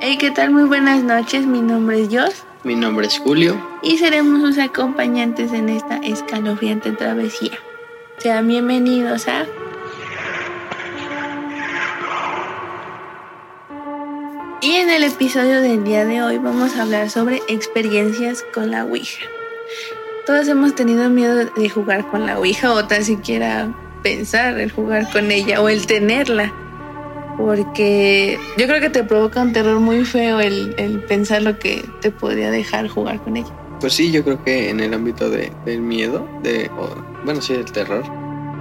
[0.00, 0.50] Hey, ¿qué tal?
[0.50, 1.44] Muy buenas noches.
[1.44, 3.60] Mi nombre es Jos Mi nombre es Julio.
[3.82, 7.58] y seremos sus acompañantes en esta escalofriante travesía.
[8.18, 9.44] Sean bienvenidos a
[14.60, 18.84] Y en el episodio del día de hoy vamos a hablar sobre experiencias con la
[18.84, 19.24] Ouija.
[20.26, 25.10] Todos hemos tenido miedo de jugar con la Ouija o tan siquiera pensar el jugar
[25.10, 26.52] con ella o el tenerla.
[27.38, 31.84] Porque yo creo que te provoca un terror muy feo el, el pensar lo que
[32.00, 33.54] te podría dejar jugar con ella.
[33.80, 36.90] Pues sí, yo creo que en el ámbito de, del miedo, de, o,
[37.24, 38.02] bueno, sí, del terror,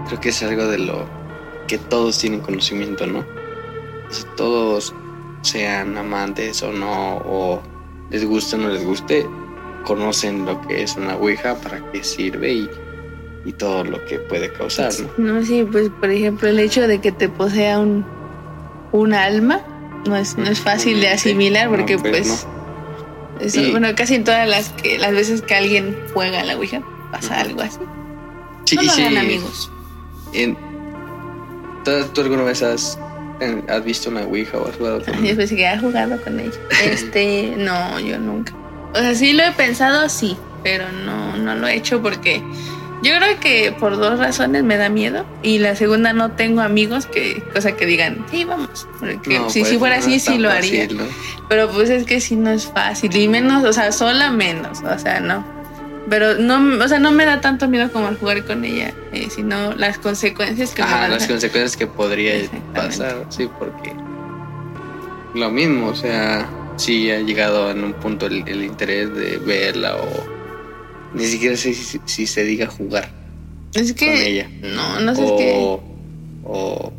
[0.07, 1.05] creo que es algo de lo
[1.67, 3.19] que todos tienen conocimiento, ¿no?
[3.19, 4.93] O sea, todos
[5.41, 7.61] sean amantes o no, o
[8.11, 9.25] les guste o no les guste,
[9.83, 12.69] conocen lo que es una Ouija, para qué sirve y,
[13.43, 15.33] y todo lo que puede causar, ¿no?
[15.33, 18.05] No, sí, pues por ejemplo el hecho de que te posea un,
[18.91, 19.61] un alma
[20.05, 22.47] no es, no es fácil de asimilar porque No, pues...
[23.39, 26.55] eso, Y- bueno, casi en todas las que las veces que alguien juega a la
[26.55, 27.79] Ouija pasa algo así.
[28.65, 29.71] Sí, no lo sí, hagan amigos.
[30.33, 30.57] en-
[32.13, 32.99] ¿tú, alguna vez has,
[33.69, 36.51] has visto una Ouija o has jugado con Yo pensé que ha jugado con ella.
[36.83, 38.53] Este, no, yo nunca.
[38.93, 42.41] O sea, sí lo he pensado, sí, pero no, no lo he hecho porque
[43.03, 45.25] yo creo que por dos razones me da miedo.
[45.43, 48.87] Y la segunda, no tengo amigos que, cosa que digan, sí, vamos.
[48.99, 50.83] Porque No, si, pues, si fuera no así, sí lo haría.
[50.83, 51.03] fácil, ¿no?
[51.49, 53.15] Pero pues es que sí no es fácil.
[53.15, 54.79] Y menos, o sea, sola menos.
[54.81, 55.45] O sea, no.
[56.09, 59.27] Pero no, o sea, no me da tanto miedo como al jugar con ella, eh,
[59.29, 62.33] sino las consecuencias que Ajá, las consecuencias que podría
[62.73, 63.93] pasar, sí, porque
[65.33, 69.97] lo mismo, o sea, si ha llegado en un punto el, el interés de verla
[69.97, 70.36] o
[71.13, 73.09] ni siquiera sé si, si se diga jugar
[73.73, 75.83] Es que, con ella no, no sé, es que o,
[76.43, 76.93] o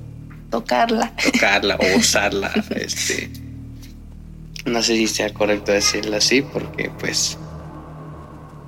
[0.51, 1.15] tocarla.
[1.33, 3.31] tocarla o usarla, este,
[4.65, 7.39] no sé si sea correcto decirlo así, porque pues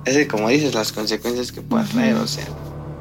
[0.05, 2.45] es que, como dices las consecuencias que puede traer, o sea,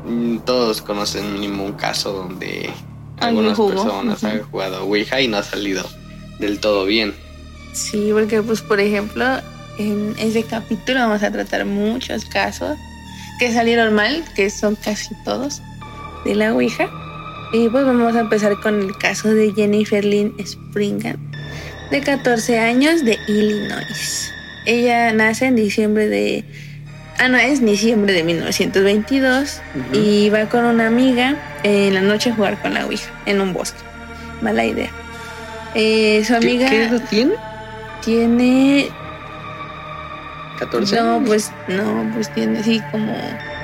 [0.06, 2.70] mm, todos conocen mínimo un caso donde
[3.19, 5.84] algunas personas han jugado Ouija y no ha salido
[6.38, 7.14] del todo bien.
[7.72, 9.25] Sí, porque pues por ejemplo,
[9.80, 12.76] en ese capítulo vamos a tratar muchos casos
[13.38, 15.62] que salieron mal, que son casi todos,
[16.24, 16.88] de la Ouija.
[17.52, 21.19] Y pues vamos a empezar con el caso de Jennifer Lynn Springan,
[21.90, 24.32] de 14 años, de Illinois.
[24.66, 26.44] Ella nace en diciembre de...
[27.19, 29.60] Ah, no, es diciembre de 1922
[29.92, 33.52] y va con una amiga en la noche a jugar con la Ouija en un
[33.52, 33.80] bosque.
[34.42, 34.90] Mala idea.
[35.74, 37.34] Eh, su ¿Qué, amiga qué edad tiene?
[38.04, 38.90] tiene
[40.60, 40.97] 14.
[40.97, 43.15] no, pues no, pues tiene, sí, como,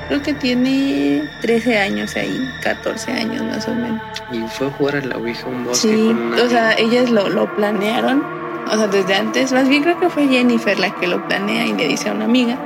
[0.07, 4.01] creo que tiene 13 años ahí, 14 años más o menos.
[4.31, 7.09] Y fue a jugar a la Ouija un bosque Sí, con una o sea, ellas
[7.09, 8.23] lo, lo planearon,
[8.69, 11.73] o sea, desde antes, más bien creo que fue Jennifer la que lo planea y
[11.73, 12.57] le dice a una amiga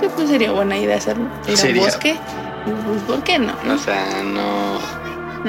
[0.00, 1.82] que pues sería buena idea hacerlo, ir Sería.
[1.82, 2.16] bosque,
[2.66, 3.52] y, pues, ¿por qué no?
[3.72, 4.78] O sea, no,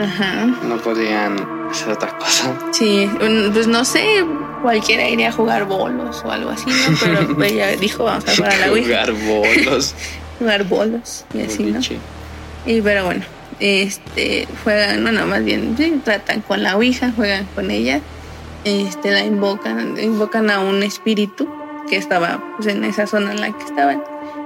[0.02, 2.54] Ajá, no podían hacer otra cosa.
[2.72, 3.10] sí,
[3.54, 4.26] pues no sé,
[4.62, 6.98] cualquiera iría a jugar bolos o algo así, ¿no?
[7.00, 9.96] Pero ella dijo, vamos a jugar a la Ouija, Jugar bolos.
[10.40, 11.80] jugar bolos y así, ¿no?
[12.66, 13.24] Y pero bueno,
[13.60, 18.02] este juegan, bueno, más bien sí, tratan con la Ouija, juegan con ella,
[18.64, 21.48] este la invocan, invocan a un espíritu
[21.90, 24.04] que estaba pues, en esa zona en la que estaban.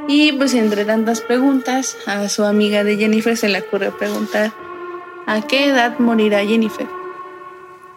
[0.07, 4.51] Y pues entre tantas preguntas, a su amiga de Jennifer se le ocurre preguntar
[5.25, 6.87] ¿a qué edad morirá Jennifer?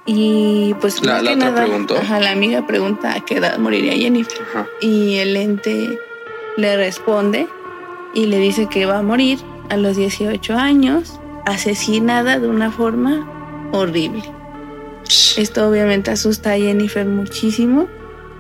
[0.07, 1.97] Y pues La- la otra nada, preguntó.
[1.97, 4.39] ajá, la amiga pregunta a qué edad moriría Jennifer.
[4.51, 4.67] Ajá.
[4.81, 5.99] Y el ente
[6.57, 7.47] le responde
[8.13, 9.39] y le dice que va a morir
[9.71, 13.27] a los 18 años, asesinada de una forma
[13.73, 14.23] horrible.
[15.37, 17.87] Esto obviamente asusta a Jennifer muchísimo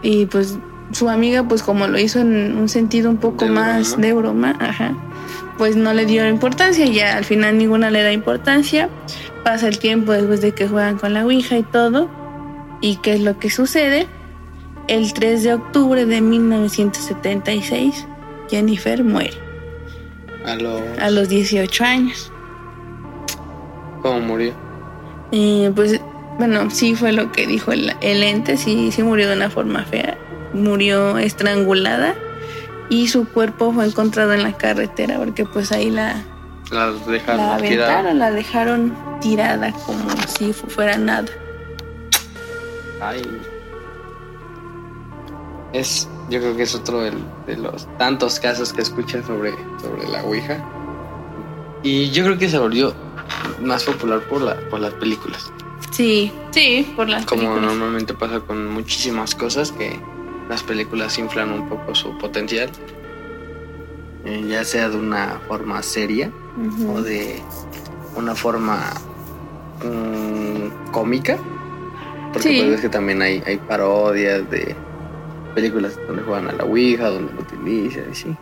[0.02, 0.58] y pues
[0.92, 4.06] su amiga pues como lo hizo en un sentido un poco De más broma.
[4.06, 4.94] de broma, ajá,
[5.58, 8.88] pues no le dio importancia, ya al final ninguna le da importancia.
[9.44, 12.08] Pasa el tiempo después de que juegan con la Ouija y todo.
[12.80, 14.06] ¿Y qué es lo que sucede?
[14.88, 18.06] El 3 de octubre de 1976,
[18.50, 19.32] Jennifer muere
[20.44, 20.82] A los...
[20.98, 22.32] a los 18 años.
[24.02, 24.52] ¿Cómo murió?
[25.32, 26.00] Eh, pues
[26.38, 29.84] bueno, sí fue lo que dijo el, el ente, sí, sí murió de una forma
[29.84, 30.18] fea.
[30.52, 32.14] Murió estrangulada
[32.90, 36.22] y su cuerpo fue encontrado en la carretera porque pues ahí la,
[36.70, 38.94] Las dejaron la aventaron, la dejaron
[39.24, 40.04] tirada como
[40.36, 41.26] si fu- fuera nada.
[43.00, 43.22] Ay.
[45.72, 47.12] Es, yo creo que es otro de,
[47.56, 50.62] los tantos casos que escuchas sobre, sobre la Ouija.
[51.82, 52.94] Y yo creo que se volvió
[53.62, 55.50] más popular por, la, por las películas.
[55.90, 57.64] Sí, sí, por las Como películas.
[57.72, 59.98] normalmente pasa con muchísimas cosas que
[60.48, 62.70] las películas inflan un poco su potencial.
[64.26, 66.30] Eh, ya sea de una forma seria
[66.94, 67.42] o de
[68.16, 68.92] una forma
[69.84, 71.36] mm, cómica.
[72.32, 72.56] Porque Sí.
[72.58, 74.74] pues ves que también hay, hay parodias de
[75.54, 78.36] películas donde juegan a la Ouija, donde lo utilizan y sí.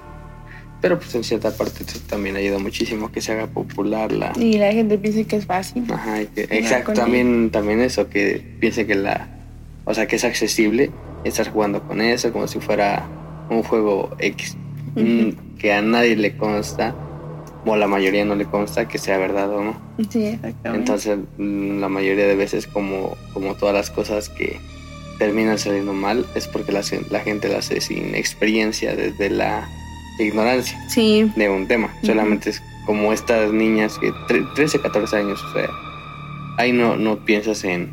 [0.80, 4.32] Pero pues en cierta parte eso también ayuda muchísimo que se haga popular la...
[4.36, 5.84] Y la gente piensa que es fácil.
[5.92, 9.28] Ajá, que- exacto, también, también eso, que piense que la...
[9.84, 10.90] O sea, que es accesible
[11.24, 13.06] estar jugando con eso como si fuera
[13.50, 14.56] un juego X.
[14.96, 16.94] Mm, que a nadie le consta,
[17.64, 19.80] o la mayoría no le consta que sea verdad o no.
[20.10, 20.78] Sí, exactamente.
[20.78, 24.58] Entonces, mm, la mayoría de veces, como, como todas las cosas que
[25.18, 29.68] terminan saliendo mal, es porque la, la gente las hace sin experiencia, desde la
[30.18, 31.92] ignorancia sí, de un tema.
[31.98, 32.06] Ujú.
[32.08, 35.68] Solamente es como estas niñas que tre- 13, 14 años, o sea,
[36.58, 37.90] ahí no, no piensas en,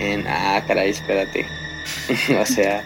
[0.00, 1.46] en, ah, caray, espérate.
[2.40, 2.82] o sea,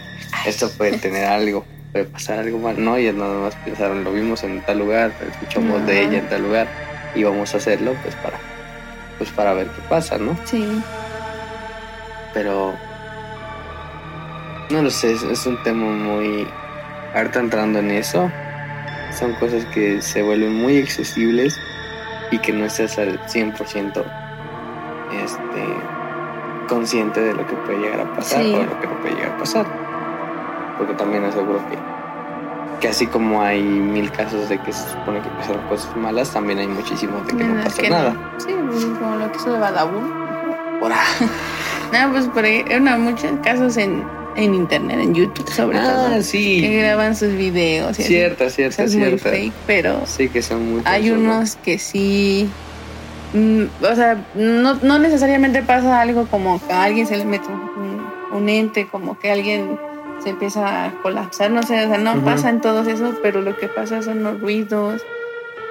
[0.47, 1.65] esto puede tener algo,
[1.97, 2.83] puede pasar algo mal.
[2.83, 6.43] No, ellas nada más pensaron, lo vimos en tal lugar, escuchamos de ella en tal
[6.43, 6.69] lugar
[7.15, 8.37] y vamos a hacerlo pues para,
[9.17, 10.37] pues para ver qué pasa, ¿no?
[10.45, 10.83] sí.
[12.35, 12.75] Pero
[14.69, 16.47] no lo sé, es, es un tema muy
[17.15, 18.31] harta entrando en eso.
[19.19, 21.59] Son cosas que se vuelven muy accesibles
[22.31, 24.05] y que no estás al 100%
[25.25, 25.65] este,
[26.69, 28.53] consciente de lo que puede llegar a pasar Sí.
[28.55, 29.86] o de lo que no puede llegar a pasar.
[30.78, 31.76] Porque también aseguro que,
[32.81, 36.58] que así como hay mil casos de que se supone que pasaron cosas malas, también
[36.58, 38.11] hay muchísimos de que no Nada, pasa que nada.
[38.12, 38.40] no.
[38.40, 40.12] Sí, pues, como lo que hizo de Badabun.
[40.82, 41.00] Ahí.
[41.93, 42.64] No, pues por ahí,
[42.99, 44.02] muchos casos en,
[44.34, 46.61] en internet, en YouTube sobre Ah, todo, sí.
[46.61, 48.08] que graban sus videos y así.
[48.12, 49.31] Cierta, O sea, cierta, muy cierta.
[49.31, 51.14] fake, pero Sí, que son muy hay ¿no?
[51.20, 52.50] unos que sí.
[53.34, 57.46] mm, o sea, no, no necesariamente pasa algo como que a alguien se le mete
[57.49, 59.78] un, un ente, como que alguien
[60.23, 62.23] se empieza a colapsar, no sé, o sea, no Ujú.
[62.25, 65.03] pasan todos esos, pero lo que pasa son los ruidos,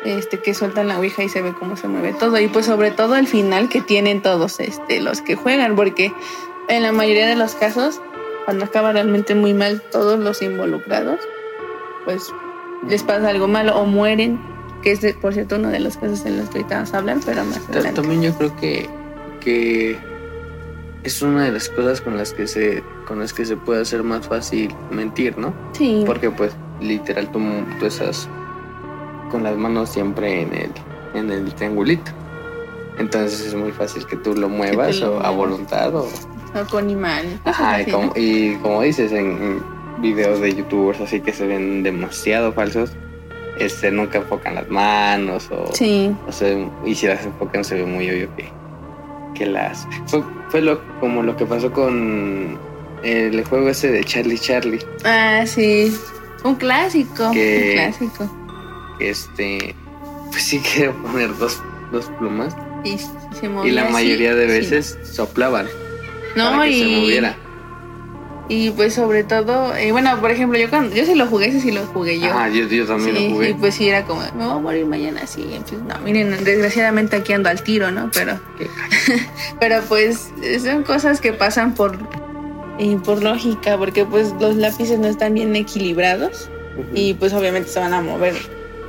[0.04, 2.40] este, que sueltan la ouija y se ve cómo se mueve todo.
[2.40, 6.14] Y pues sobre todo el final que tienen todos este, los que juegan, porque
[6.70, 8.00] en la mayoría de los casos,
[8.46, 11.20] cuando acaba realmente muy mal todos los involucrados,
[12.06, 12.32] pues
[12.88, 14.40] les pasa algo malo o mueren,
[14.84, 16.98] que es de- por cierto uno de los casos en los que ahorita vamos a
[17.00, 18.00] hablar, pero más adelante.
[18.02, 18.88] También yo creo que,
[19.42, 19.98] que
[21.06, 24.04] es una de las cosas con las que se con las que se puede hacer
[24.04, 25.54] más fácil mentir, ¿no?
[25.74, 27.40] Sí, Porque pues literal tú,
[27.80, 28.28] tú estás
[29.30, 30.72] con las manos siempre en el
[31.14, 32.12] en el triangulito.
[32.98, 36.08] Entonces es muy fácil que tú lo muevas o a voluntad o
[36.56, 41.20] o con cosas Ajá, y como, y como dices en, en videos de youtubers así
[41.20, 42.92] que se ven demasiado falsos,
[43.60, 47.86] este nunca enfocan las manos o Sí, O sea, y si las enfocan se ve
[47.86, 48.50] muy obvio que,
[49.36, 49.88] que las...
[50.08, 52.58] Fue, fue lo, como lo que pasó con
[53.04, 54.80] el juego ese de Charlie Charlie.
[55.04, 55.96] ah, sí,
[56.44, 58.38] un clásico, Que- un clásico.
[59.00, 59.76] Este,
[60.32, 61.62] pues sí quería poner dos,
[61.92, 62.56] dos plumas.
[62.84, 64.52] Y, y se y movía la así, mayoría de sí.
[64.72, 65.68] veces soplaban
[66.36, 67.38] No, para que y, se moviera.
[68.48, 71.62] Y pues sobre todo, eh, bueno, por ejemplo, yo cuando yo sí lo jugué, ese
[71.62, 72.30] sí lo jugué yo.
[72.32, 73.50] Ah, yo, yo también sí, lo jugué.
[73.50, 75.60] y pues sí era como, me voy a morir mañana, sí.
[75.68, 78.12] Pues no, miren, desgraciadamente aquí ando al tiro, ¿no?
[78.14, 78.40] Pero,
[79.60, 80.30] pero pues
[80.64, 81.98] son cosas que pasan por,
[82.78, 86.50] eh, por lógica, porque pues los lápices no están bien equilibrados
[86.94, 88.36] y pues obviamente se van a mover.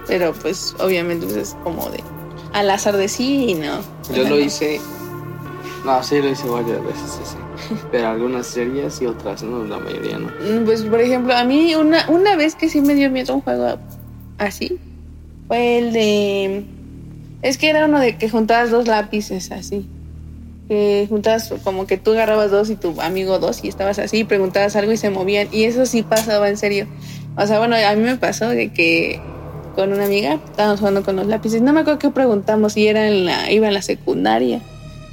[0.07, 2.05] Pero pues obviamente pues, es como de
[2.53, 3.81] al azar de sí y no.
[4.15, 4.39] Yo lo no.
[4.39, 4.81] hice...
[5.85, 7.46] No, sí, lo hice varias veces ese.
[7.91, 10.29] Pero algunas series y otras no, la mayoría no.
[10.29, 13.41] Mm, Pues, por ejemplo, a mí una, una vez que sí me dio miedo un
[13.41, 13.79] juego
[14.39, 14.79] así
[15.49, 16.65] fue el de.
[17.43, 19.87] Es que era uno de que juntabas dos lápices así.
[20.69, 24.25] Que juntabas como que tú agarrabas dos y tu amigo dos y estabas así y
[24.25, 25.49] preguntabas algo y se movían.
[25.53, 26.89] Y eso sí pasaba en serio.
[27.37, 29.21] O sea, bueno, a mí me pasó de que
[29.77, 31.63] con una amiga estábamos jugando con los lápices.
[31.63, 34.61] No me acuerdo qué preguntamos y era en la, iba en la secundaria.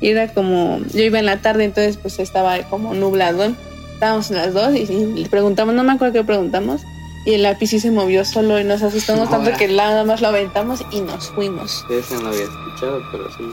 [0.04, 3.54] Y era como, yo iba en la tarde, entonces pues estaba como nublado.
[3.94, 6.82] Estábamos las dos y, y le preguntamos, no me acuerdo qué preguntamos.
[7.26, 10.28] Y el lápiz sí se movió solo y nos asustamos tanto que nada más lo
[10.28, 11.86] aventamos y nos fuimos.
[11.90, 13.44] Ese no lo había escuchado, pero sí,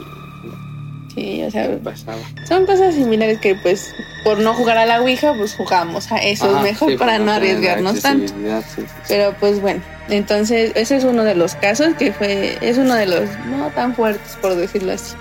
[1.15, 1.69] Sí, o sea,
[2.47, 3.93] son cosas similares que pues
[4.23, 6.49] por no jugar a la Ouija, pues jugamos a eso.
[6.49, 8.27] Ajá, mejor sí, para no arriesgarnos tanto.
[8.27, 8.33] sí,
[8.75, 8.83] sí.
[9.09, 13.07] Pero pues bueno, entonces ese es uno de los casos que fue, es uno de
[13.07, 15.15] los no tan fuertes por decirlo así.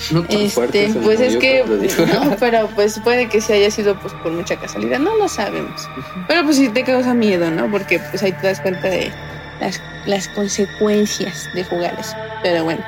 [0.12, 4.12] No tan Este, pues es que, no, pero pues puede que se haya sido pues
[4.14, 5.88] por mucha casualidad, no lo sabemos.
[6.26, 7.70] Pero pues sí te causa miedo, ¿no?
[7.70, 9.12] Porque pues ahí te das cuenta de
[9.60, 12.16] las, las consecuencias de jugar eso.
[12.42, 12.82] Pero bueno.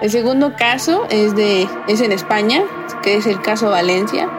[0.00, 2.62] El segundo caso es, de, es en España,
[3.02, 4.30] que es el caso Valencia.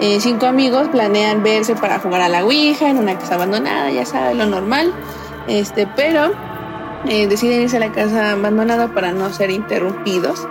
[0.00, 4.06] Eh, cinco amigos planean verse para jugar a la Ouija en una casa abandonada, ya
[4.06, 4.94] saben, lo normal.
[5.48, 6.32] Este, pero
[7.08, 10.46] eh, deciden irse a la casa abandonada para no ser interrumpidos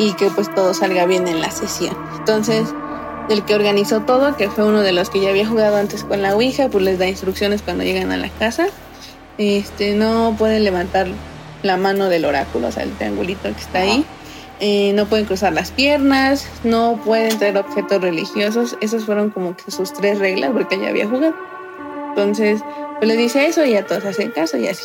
[0.00, 1.94] y que pues todo salga bien en la sesión.
[2.16, 2.66] Entonces,
[3.28, 6.22] el que organizó todo, que fue uno de los que ya había jugado antes con
[6.22, 8.68] la Ouija, pues les da instrucciones cuando llegan a la casa.
[9.36, 11.06] Este, no pueden levantar
[11.62, 14.06] la mano del oráculo, o sea, el triangulito que está ahí.
[14.58, 18.78] Eh, no pueden cruzar las piernas, no pueden traer objetos religiosos.
[18.80, 21.34] Esas fueron como que sus tres reglas porque ya había jugado.
[22.08, 22.62] Entonces,
[22.98, 24.84] pues le dice eso y a todos hacen caso y así.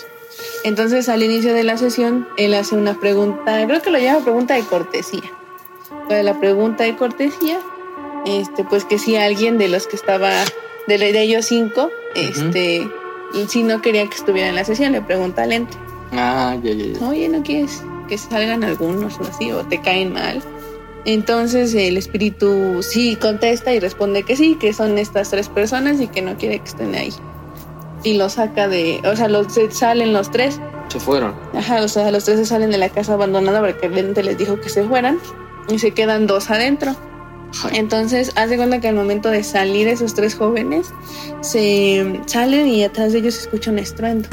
[0.64, 4.56] Entonces, al inicio de la sesión, él hace una pregunta, creo que lo llama pregunta
[4.56, 5.32] de cortesía.
[6.08, 7.60] Para la pregunta de cortesía,
[8.26, 10.32] este, pues que si alguien de los que estaba,
[10.88, 12.88] de, de ellos cinco, este,
[13.48, 15.78] si no quería que estuviera en la sesión, le pregunta al ente.
[16.14, 17.08] Ah, ya, ya, ya.
[17.08, 20.42] Oye, ¿no quieres que salgan algunos o así, o te caen mal?
[21.06, 26.08] Entonces el espíritu sí contesta y responde que sí, que son estas tres personas y
[26.08, 27.14] que no quiere que estén ahí.
[28.06, 30.62] Y lo saca de, o sea, los, se salen los tres.
[30.88, 31.36] Se fueron.
[31.54, 34.38] Ajá, o sea, los tres se salen de la casa abandonada porque el ente les
[34.38, 35.20] dijo que se fueran
[35.68, 36.96] y se quedan dos adentro.
[37.74, 40.94] Entonces, haz de cuenta que al momento de salir esos tres jóvenes,
[41.42, 44.30] se salen y atrás de ellos se escucha un estruendo.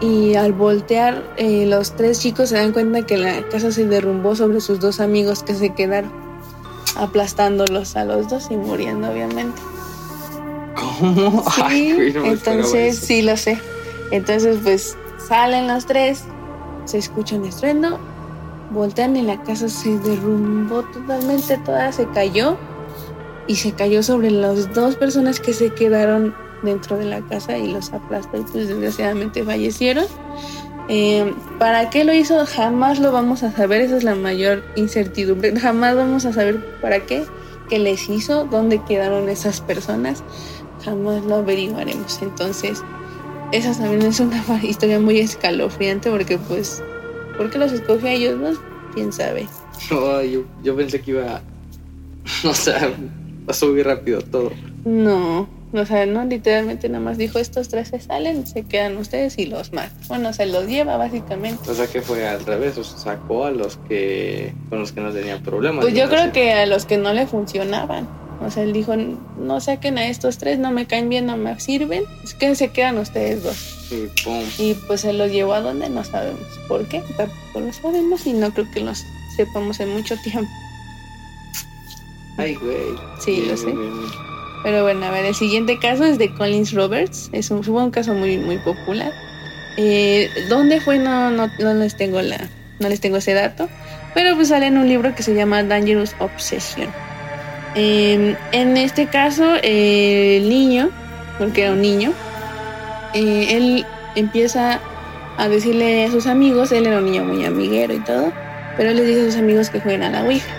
[0.00, 4.34] Y al voltear, eh, los tres chicos se dan cuenta que la casa se derrumbó
[4.34, 6.10] sobre sus dos amigos que se quedaron,
[6.96, 9.60] aplastándolos a los dos y muriendo, obviamente.
[10.74, 11.44] ¿Cómo?
[11.54, 13.58] Sí, Ay, no entonces sí lo sé.
[14.10, 14.96] Entonces pues
[15.28, 16.24] salen los tres,
[16.84, 17.98] se escucha un estruendo,
[18.70, 22.56] voltean y la casa se derrumbó totalmente, toda se cayó
[23.46, 27.72] y se cayó sobre las dos personas que se quedaron dentro de la casa y
[27.72, 30.06] los aplastó y pues desgraciadamente fallecieron.
[30.88, 32.44] Eh, ¿Para qué lo hizo?
[32.46, 35.54] Jamás lo vamos a saber, esa es la mayor incertidumbre.
[35.60, 37.24] Jamás vamos a saber para qué,
[37.68, 40.24] qué les hizo, dónde quedaron esas personas.
[40.84, 42.20] Jamás lo averiguaremos.
[42.22, 42.82] Entonces,
[43.52, 46.82] esa también es una historia muy escalofriante porque pues,
[47.36, 48.38] ¿por qué los escogió a ellos?
[48.38, 48.58] No,
[48.94, 49.46] quién sabe.
[49.90, 51.40] No, yo, yo pensé que iba.
[52.44, 52.92] O sea,
[53.46, 54.52] pasó muy rápido todo.
[54.84, 59.38] No, o sea, no, literalmente nada más dijo, estos tres se salen, se quedan ustedes
[59.38, 59.90] y los más.
[60.08, 61.70] Bueno, se los lleva básicamente.
[61.70, 62.76] O sea, que fue al revés.
[62.78, 64.52] O sea, sacó a los que.
[64.68, 65.84] con los que no tenían problemas.
[65.84, 66.32] Pues yo creo así.
[66.32, 68.08] que a los que no le funcionaban.
[68.42, 71.60] O sea, él dijo, no saquen a estos tres, no me caen bien, no me
[71.60, 72.04] sirven.
[72.24, 73.92] Es que se quedan ustedes dos.
[73.92, 74.42] Y pum.
[74.58, 77.02] Y pues se los llevó a donde no sabemos por qué.
[77.18, 79.04] Tampoco lo sabemos y no creo que los
[79.36, 80.50] sepamos en mucho tiempo.
[82.38, 82.76] Ay, güey.
[83.20, 83.66] Sí, Bien, lo sé.
[83.66, 84.10] bien, bien, bien.
[84.62, 87.30] Pero bueno, a ver, el siguiente caso es de Collins Roberts.
[87.32, 89.12] Es un, fue un caso muy, muy popular.
[89.76, 90.98] Eh, ¿Dónde fue?
[90.98, 92.48] No, no, no les tengo la,
[92.78, 93.68] no les tengo ese dato.
[94.14, 96.88] Pero pues sale en un libro que se llama Dangerous Obsession.
[97.74, 100.90] Eh, en este caso, el niño,
[101.38, 102.12] porque era un niño,
[103.14, 103.86] eh, él
[104.16, 104.80] empieza
[105.36, 108.32] a decirle a sus amigos, él era un niño muy amiguero y todo,
[108.76, 110.52] pero él les dice a sus amigos que jueguen a la Ouija.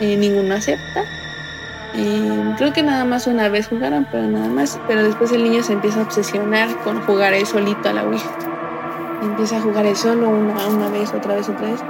[0.00, 1.04] Eh, ninguno acepta.
[2.58, 4.78] Creo que nada más una vez jugaron, pero nada más.
[4.86, 8.30] Pero después el niño se empieza a obsesionar con jugar él solito a la Ouija.
[9.22, 11.80] Empieza a jugar él solo una, una vez, otra vez, otra vez.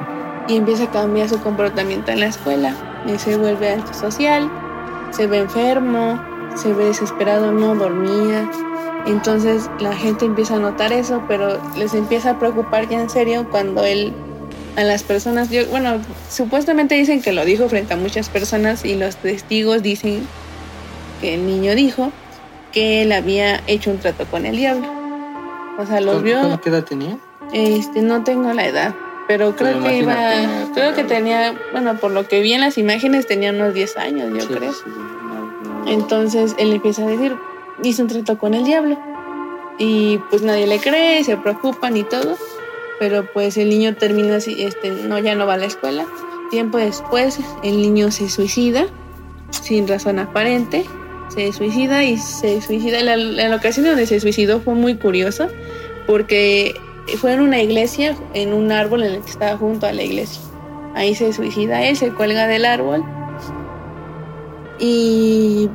[0.46, 2.74] Y empieza a cambiar su comportamiento en la escuela.
[3.16, 4.50] Se vuelve antisocial,
[5.10, 6.18] se ve enfermo,
[6.54, 8.48] se ve desesperado, no dormía.
[9.06, 13.46] Entonces la gente empieza a notar eso, pero les empieza a preocupar ya en serio
[13.50, 14.12] cuando él
[14.78, 18.94] a las personas, yo, bueno, supuestamente dicen que lo dijo frente a muchas personas y
[18.94, 20.26] los testigos dicen
[21.20, 22.12] que el niño dijo
[22.72, 24.86] que él había hecho un trato con el diablo.
[25.78, 27.18] O sea, los ¿Cómo- vio, ¿Qué edad tenía?
[27.52, 28.94] este, no tengo la edad,
[29.26, 32.60] pero creo Pero que iba, imagínate, creo que tenía, bueno, por lo que vi en
[32.60, 34.72] las imágenes tenía unos 10 años, yo Sí, creo.
[34.72, 35.90] sí, no, no.
[35.90, 37.34] Entonces él empieza a decir,
[37.82, 38.96] hizo un trato con el diablo.
[39.80, 42.36] Y pues nadie le cree, se preocupan y todo.
[42.98, 46.06] Pero pues el niño termina así, este, no, ya no va a la escuela.
[46.50, 48.86] Tiempo después el niño se suicida,
[49.50, 50.84] sin razón aparente.
[51.28, 53.02] Se suicida y se suicida.
[53.02, 55.48] La, la ocasión donde se suicidó fue muy curioso
[56.06, 56.74] porque
[57.18, 60.42] fue en una iglesia, en un árbol en el que estaba junto a la iglesia.
[60.94, 63.04] Ahí se suicida él, se cuelga del árbol
[64.78, 65.68] y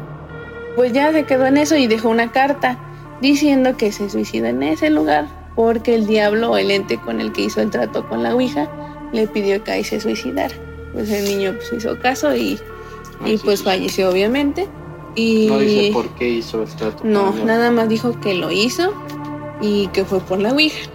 [0.76, 2.80] pues ya se quedó en eso y dejó una carta
[3.22, 7.32] diciendo que se suicida en ese lugar porque el diablo o el ente con el
[7.32, 8.70] que hizo el trato con la Ouija
[9.12, 10.56] le pidió que ahí se suicidara.
[10.94, 12.60] Pues el niño pues hizo caso y,
[13.24, 14.68] Ay, y sí, pues sí, falleció obviamente.
[15.16, 17.04] Y No dice por qué hizo el trato.
[17.04, 18.94] no, con nada más dijo que lo hizo
[19.62, 20.90] y que fue por la Ouija.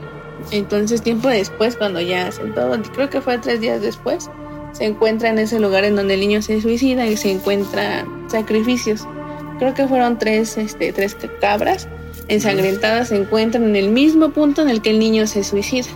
[0.51, 4.31] Entonces, tiempo después, cuando ya hacen todo, creo que fue tres días después,
[4.73, 9.07] se encuentra en ese lugar en donde el niño se suicida y se encuentra sacrificios.
[9.59, 11.89] Creo que fueron tres, este, tres cabras
[12.29, 15.89] ensangrentadas, se encuentran en el mismo punto en el que el niño se suicida.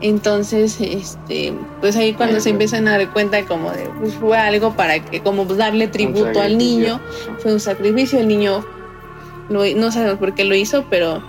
[0.00, 4.74] Entonces, este, pues ahí cuando se empiezan a dar cuenta como de, pues fue algo
[4.74, 7.00] para que, como darle tributo al niño,
[7.40, 8.64] fue un sacrificio, el niño
[9.48, 11.20] lo- no sabemos por qué lo hizo, pero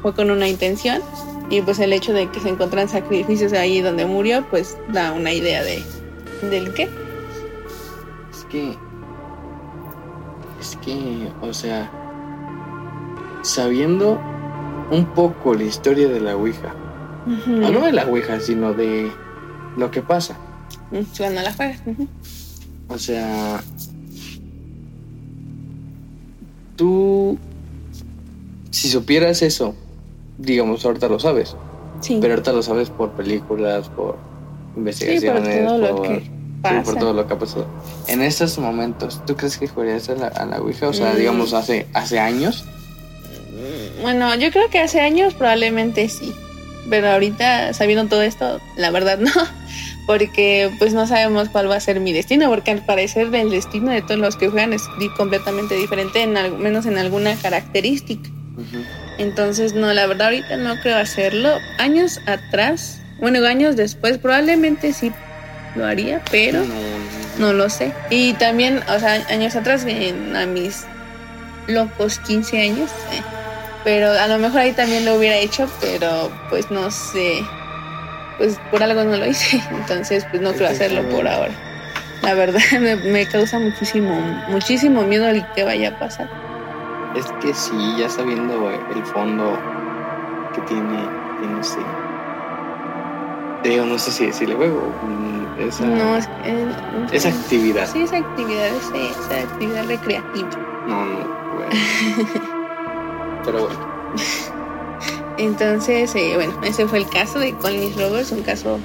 [0.00, 1.02] fue con una intención.
[1.50, 5.30] Y pues el hecho de que se encuentran sacrificios ahí donde murió, pues da una
[5.32, 5.82] idea de
[6.50, 6.84] del qué.
[8.32, 8.74] Es que.
[10.60, 11.90] Es que, o sea.
[13.44, 14.20] Sabiendo
[14.90, 16.74] un poco la historia de la Ouija.
[17.46, 19.10] O no de la Ouija, sino de
[19.76, 20.36] lo que pasa.
[21.16, 21.80] Cuando la juegas.
[22.88, 23.62] O sea.
[26.76, 27.38] Tú.
[28.70, 29.74] Si supieras eso,
[30.38, 31.54] digamos, ahorita lo sabes.
[32.00, 32.18] Sí.
[32.20, 34.18] Pero ahorita lo sabes por películas, por sí,
[34.74, 36.30] por investigaciones, lo Sí,
[36.84, 37.66] por todo lo que ha pasado.
[38.08, 40.88] En estos momentos, ¿tú crees que jugarías a la, a la Ouija?
[40.88, 41.16] O sea, Mm.
[41.18, 42.64] digamos, hace, hace años.
[44.02, 46.32] Bueno, yo creo que hace años probablemente sí.
[46.90, 49.30] Pero ahorita, sabiendo todo esto, la verdad no.
[50.06, 52.50] Porque pues no sabemos cuál va a ser mi destino.
[52.50, 54.82] Porque al parecer el destino de todos los que juegan es
[55.16, 58.28] completamente diferente, en al menos en alguna característica.
[59.18, 61.58] Entonces, no, la verdad ahorita no creo hacerlo.
[61.78, 65.12] Años atrás, bueno, años después probablemente sí
[65.74, 66.64] lo haría, pero
[67.38, 67.92] no lo sé.
[68.10, 70.84] Y también, o sea, años atrás, en- a mis
[71.66, 73.22] locos 15 años, eh,
[73.84, 77.42] pero a lo mejor ahí también lo hubiera hecho, pero pues no sé,
[78.38, 81.52] pues por algo no lo hice, entonces pues no creo hacerlo por ahora.
[82.22, 84.14] La verdad me, me causa muchísimo,
[84.48, 86.28] muchísimo miedo el que vaya a pasar.
[87.14, 89.56] Es que sí, ya sabiendo el fondo
[90.54, 90.98] que tiene,
[91.40, 91.78] tiene ese.
[93.62, 94.92] Digo, no sé si decirle juego.
[95.02, 97.16] mm, Esa, No, es que...
[97.16, 97.86] esa actividad.
[97.86, 100.48] Sí, esa actividad, esa actividad recreativa.
[100.86, 101.70] No, no, bueno.
[103.44, 103.94] Pero bueno.
[105.38, 108.78] Entonces, eh, bueno, ese fue el caso de Colin Roberts, un caso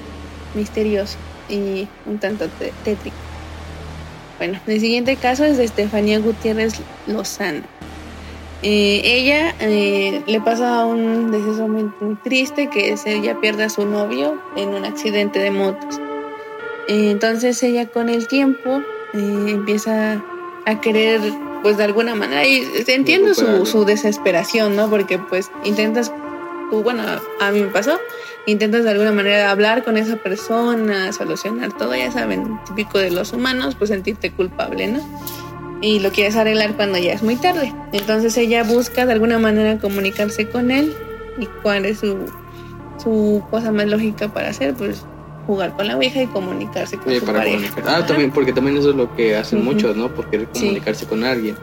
[0.56, 3.16] misterioso y un tanto té- tétrico.
[4.40, 6.74] Bueno, el siguiente caso es de Estefanía Gutiérrez
[7.08, 7.62] Lozano.
[8.62, 11.90] Eh, ella eh, le pasa un deceso muy,
[12.24, 16.00] triste, que es ella pierde a su novio en un accidente de motos.
[16.88, 18.82] Eh, entonces ella con el tiempo
[19.14, 20.22] empieza
[20.66, 21.22] a querer,
[21.62, 24.90] pues de alguna manera, y entiendo su, su desesperación, ¿no?
[24.90, 26.12] Porque pues intentas,
[26.72, 27.04] bueno,
[27.40, 28.00] a mí me pasó,
[28.46, 33.34] intentas de alguna manera hablar con esa persona, solucionar todo, ya saben, típico de los
[33.34, 35.00] humanos, pues sentirte culpable, ¿no?
[35.82, 37.74] Y lo quieres arreglar cuando ya es muy tarde.
[37.94, 40.94] Entonces ella busca de alguna manera comunicarse con él
[41.40, 42.18] y cuál es su,
[43.02, 45.06] su cosa más lógica para hacer, pues
[45.50, 47.58] jugar con la Ouija y comunicarse con Sí, su para pareja.
[47.58, 47.84] comunicar.
[47.88, 50.14] Ah, también, porque también eso es lo que hacen muchos, ¿no?
[50.14, 50.60] Por querer Sí.
[50.62, 51.56] comunicarse con alguien.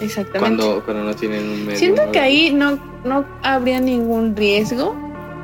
[0.00, 0.38] Exactamente.
[0.38, 1.78] Cuando, cuando no tienen un medio.
[1.78, 4.96] Siento que ahí no, no habría ningún riesgo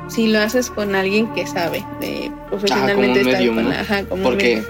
[0.07, 3.23] si lo haces con alguien que sabe de profesionalmente
[4.23, 4.63] Porque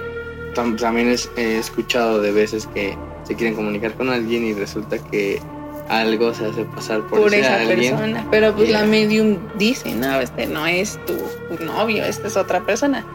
[0.53, 4.97] tam- también es- he escuchado de veces que se quieren comunicar con alguien y resulta
[4.99, 5.39] que
[5.99, 7.91] algo se hace pasar por, por esa alguien.
[7.95, 8.27] persona.
[8.31, 11.13] Pero pues la medium dice, no, este no es tu,
[11.55, 13.05] tu novio, este es otra persona.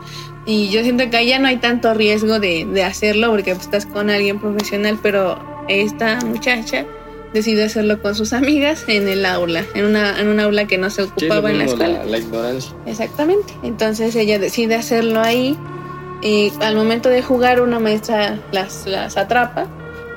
[0.47, 3.65] Y yo siento que ahí ya no hay tanto riesgo de, de hacerlo porque pues,
[3.67, 5.39] estás con alguien profesional, pero
[5.69, 6.87] esta muchacha
[7.35, 10.89] decidió hacerlo con sus amigas en el aula, en una, en un aula que no
[10.89, 11.99] se Sí, ocupaba en la escuela.
[11.99, 12.73] la, la ignorancia.
[12.87, 13.53] Exactamente.
[13.63, 15.57] Entonces ella decide hacerlo ahí.
[16.23, 19.67] Y al momento de jugar, una maestra las, las atrapa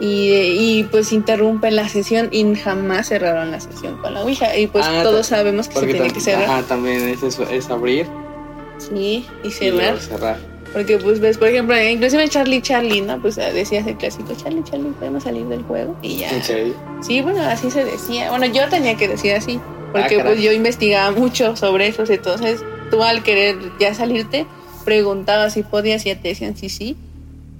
[0.02, 0.32] y,
[0.80, 4.58] y, pues interrumpe la sesión y jamás cerraron la sesión con la Ouija.
[4.58, 6.44] Y pues Ah, todos sabemos que se tiene que cerrar.
[6.50, 8.08] Ajá, también es eso, es abrir
[8.80, 9.74] Sí, y y cerrar.
[9.92, 10.38] luego cerrar.
[10.74, 13.22] Porque pues ves, por ejemplo, inclusive Charlie Charlie, ¿no?
[13.22, 16.30] Pues decías el clásico, Charlie Charlie, podemos salir del juego y ya.
[17.02, 18.30] Sí, bueno, así se decía.
[18.32, 19.60] Bueno, yo tenía que decir así,
[19.92, 22.04] porque Ah, pues yo investigaba mucho sobre eso.
[22.08, 24.48] Entonces, tú al querer ya salirte,
[24.86, 26.96] preguntabas si podías y ya te decían si sí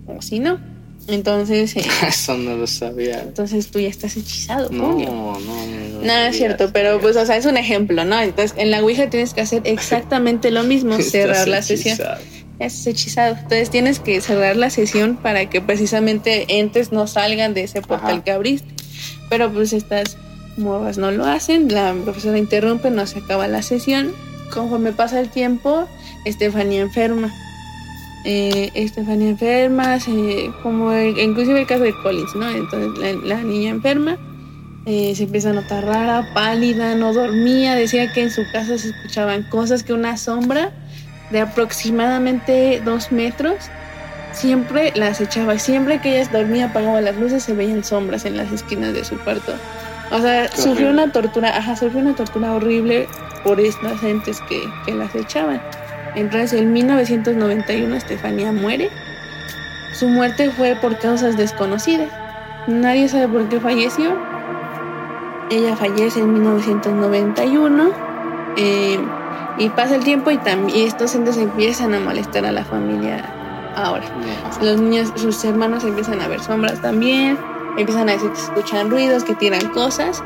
[0.08, 0.58] o si no.
[1.08, 3.22] Entonces, eh, Eso no lo sabía.
[3.22, 5.10] entonces tú ya estás hechizado, No, Julio.
[5.10, 5.40] no,
[6.04, 6.14] no.
[6.14, 8.20] es cierto, pero pues, o sea, es un ejemplo, ¿no?
[8.20, 11.98] Entonces, en la Ouija tienes que hacer exactamente lo mismo, cerrar la sesión.
[12.60, 13.36] estás hechizado.
[13.36, 18.12] Entonces, tienes que cerrar la sesión para que precisamente entes no salgan de ese portal
[18.16, 18.24] Ajá.
[18.24, 18.68] que abriste.
[19.30, 20.18] Pero pues estas
[20.58, 24.12] morras no lo hacen, la profesora interrumpe, no se acaba la sesión.
[24.54, 25.88] Conforme pasa el tiempo,
[26.26, 27.34] Estefanía enferma.
[28.24, 29.98] Eh, Estefanía enferma,
[30.62, 32.50] como inclusive el caso de Collins, ¿no?
[32.50, 34.18] Entonces la, niña enferma
[34.86, 38.90] eh, se empieza a notar rara, pálida, no dormía, decía que en su casa se
[38.90, 40.72] escuchaban cosas que una sombra
[41.32, 43.56] de aproximadamente dos metros
[44.34, 48.52] siempre las echaba, siempre que ella dormía apagaba las luces se veían sombras en las
[48.52, 49.54] esquinas de su cuarto.
[50.12, 53.08] O sea, sufrió una tortura, ajá, sufrió una tortura horrible
[53.44, 55.62] por estas entes que, que las echaban.
[56.16, 58.90] Entonces, en 1991 Estefanía muere.
[59.94, 62.10] Su muerte fue por causas desconocidas.
[62.68, 64.18] Nadie sabe por qué falleció.
[65.50, 67.92] Ella fallece en 1991
[68.58, 69.00] eh,
[69.58, 73.24] y pasa el tiempo y, también estos entes empiezan a molestar a la familia
[73.76, 74.06] ahora.
[74.62, 77.38] Los niños, sus hermanos empiezan a ver sombras también,
[77.78, 80.24] empiezan a decir que escuchan ruidos, que tiran cosas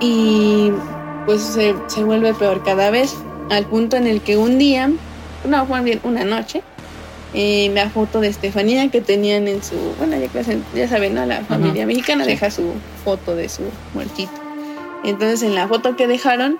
[0.00, 0.72] y
[1.24, 3.16] pues se, se vuelve peor cada vez
[3.50, 4.90] al punto en el que un día,
[5.44, 6.62] no, fue bien una noche,
[7.34, 10.28] eh, la foto de Estefanía que tenían en su, bueno, ya,
[10.74, 11.26] ya saben, ¿no?
[11.26, 12.72] la familia mexicana deja su
[13.04, 13.62] foto de su
[13.94, 14.32] muertito.
[15.04, 16.58] Entonces en la foto que dejaron,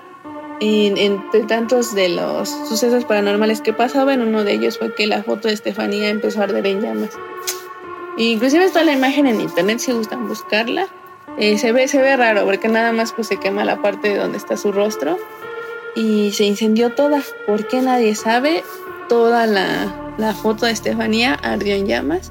[0.60, 5.48] entre tantos de los sucesos paranormales que pasaban, uno de ellos fue que la foto
[5.48, 7.10] de Estefanía empezó a arder en llamas.
[8.16, 10.86] Inclusive está la imagen en internet si gustan buscarla.
[11.38, 14.16] Eh, se ve se ve raro porque nada más pues se quema la parte de
[14.16, 15.18] donde está su rostro
[15.96, 17.22] y se incendió toda.
[17.46, 18.62] ¿Por qué nadie sabe?
[19.08, 22.30] Toda la, foto de Estefanía ardió en llamas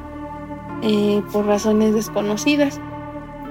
[0.82, 2.80] eh, por razones desconocidas.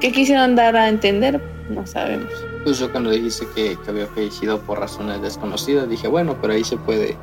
[0.00, 1.42] ¿Qué quisieron dar a entender?
[1.68, 2.31] No sabemos.
[2.62, 6.77] Pues yo cuando dijiste que, había fallecido por razones desconocidas, dije, bueno, pero ahí se
[6.77, 7.16] puede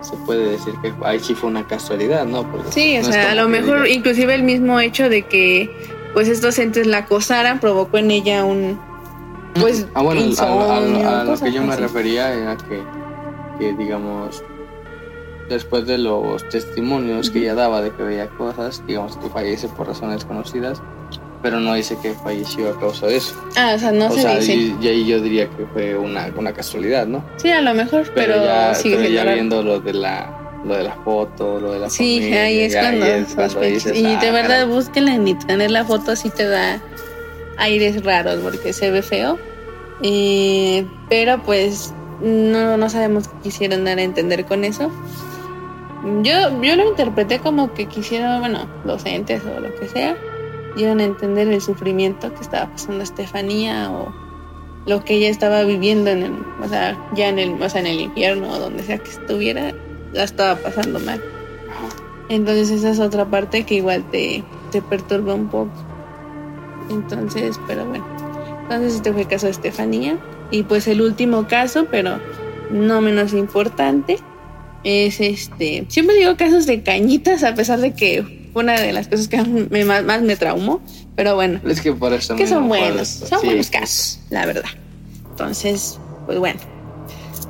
[0.00, 2.46] se puede decir que ahí sí fue una casualidad, ¿no?
[2.70, 5.70] sí, o sea, a lo mejor inclusive el mismo hecho de que
[6.14, 8.80] pues estos entes la acosaran provocó en ella un,
[9.60, 12.82] pues ah, bueno, a, lo que yo me refería era que,
[13.58, 14.42] que, digamos,
[15.48, 19.88] después de los testimonios que ella daba de que veía cosas, digamos que fallece por
[19.88, 20.80] razones conocidas,
[21.42, 23.34] pero no dice que falleció a causa de eso.
[23.56, 24.54] Ah, o sea, no se dice.
[24.54, 27.24] Y, ahí yo diría que fue una, una casualidad, ¿no?
[27.36, 30.84] Sí, a lo mejor, pero, pero ya, pero ya viendo lo de la lo de
[30.84, 35.26] la foto, lo de la Sí, ahí es cuando, y de ah, verdad búsquenla en
[35.26, 36.82] internet la foto así te da
[37.56, 39.38] aires raros porque se ve feo.
[41.08, 44.90] Pero pues no, no sabemos qué quisieron dar a entender con eso.
[46.22, 50.16] Yo, yo lo interpreté como que quisieron, bueno, los entes o lo que sea,
[50.76, 54.12] dieron a entender el sufrimiento que estaba pasando Estefanía o
[54.86, 56.32] lo que ella estaba viviendo en el,
[56.62, 59.74] o sea, ya en el, o sea, en el infierno o donde sea que estuviera,
[60.12, 61.22] la estaba pasando mal.
[62.30, 65.72] Entonces esa es otra parte que igual te, te perturba un poco.
[66.88, 68.19] Entonces, pero bueno.
[68.70, 70.16] Entonces este fue el caso de Estefanía.
[70.52, 72.20] Y pues el último caso, pero
[72.70, 74.18] no menos importante,
[74.84, 75.86] es este...
[75.88, 79.42] Siempre digo casos de cañitas, a pesar de que fue una de las cosas que
[79.42, 80.80] más, me traumó.
[81.16, 81.60] Pero bueno.
[81.66, 82.36] Es que por eso...
[82.36, 84.70] Que son buenos, son buenos casos, la verdad.
[85.30, 86.60] Entonces, pues bueno.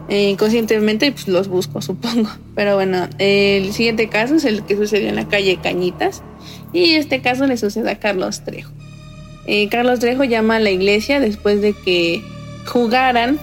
[0.09, 2.31] Eh, inconscientemente pues los busco, supongo.
[2.55, 6.23] Pero bueno, el siguiente caso es el que sucedió en la calle Cañitas.
[6.73, 8.73] Y este caso le sucede a Carlos Trejo.
[9.47, 12.23] Eh, Carlos Trejo llama a la iglesia después de que
[12.67, 13.39] jugaran,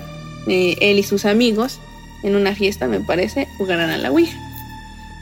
[0.47, 1.79] eh, él y sus amigos,
[2.23, 4.37] en una fiesta, me parece, jugaran a la Ouija.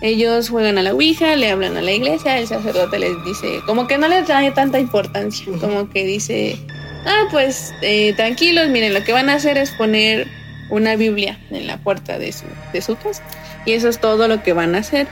[0.01, 3.87] Ellos juegan a la Ouija, le hablan a la iglesia, el sacerdote les dice, como
[3.87, 6.57] que no les da tanta importancia, como que dice,
[7.05, 10.27] ah, pues eh, tranquilos, miren, lo que van a hacer es poner
[10.69, 13.23] una Biblia en la puerta de su, de su casa.
[13.65, 15.07] Y eso es todo lo que van a hacer.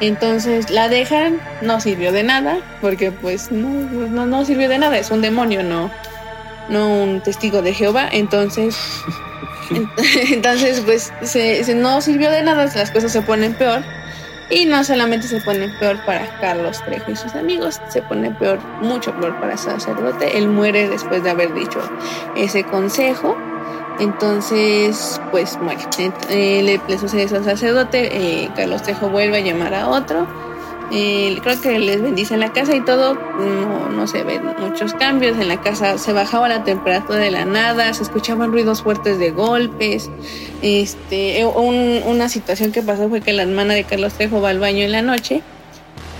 [0.00, 5.10] Entonces la dejan, no sirvió de nada, porque pues no, no, sirvió de nada, es
[5.10, 5.90] un demonio, no,
[6.68, 8.08] no un testigo de Jehová.
[8.12, 8.76] Entonces,
[10.30, 13.82] entonces pues se, no sirvió de nada, las cosas se ponen peor.
[14.48, 18.60] Y no solamente se ponen peor para Carlos Trejo y sus amigos, se pone peor,
[18.80, 20.38] mucho peor para el sacerdote.
[20.38, 21.80] Él muere después de haber dicho
[22.36, 23.36] ese consejo.
[23.98, 25.82] Entonces, pues muere.
[26.28, 28.44] Eh, le, sucede eso al sacerdote.
[28.44, 30.26] Eh, Carlos Trejo vuelve a llamar a otro.
[30.92, 33.14] Eh, creo que les bendice en la casa y todo.
[33.14, 35.38] No, no se ven muchos cambios.
[35.38, 39.30] En la casa se bajaba la temperatura de la nada, se escuchaban ruidos fuertes de
[39.30, 40.10] golpes.
[40.60, 44.84] Este, una situación que pasó fue que la hermana de Carlos Trejo va al baño
[44.84, 45.42] en la noche.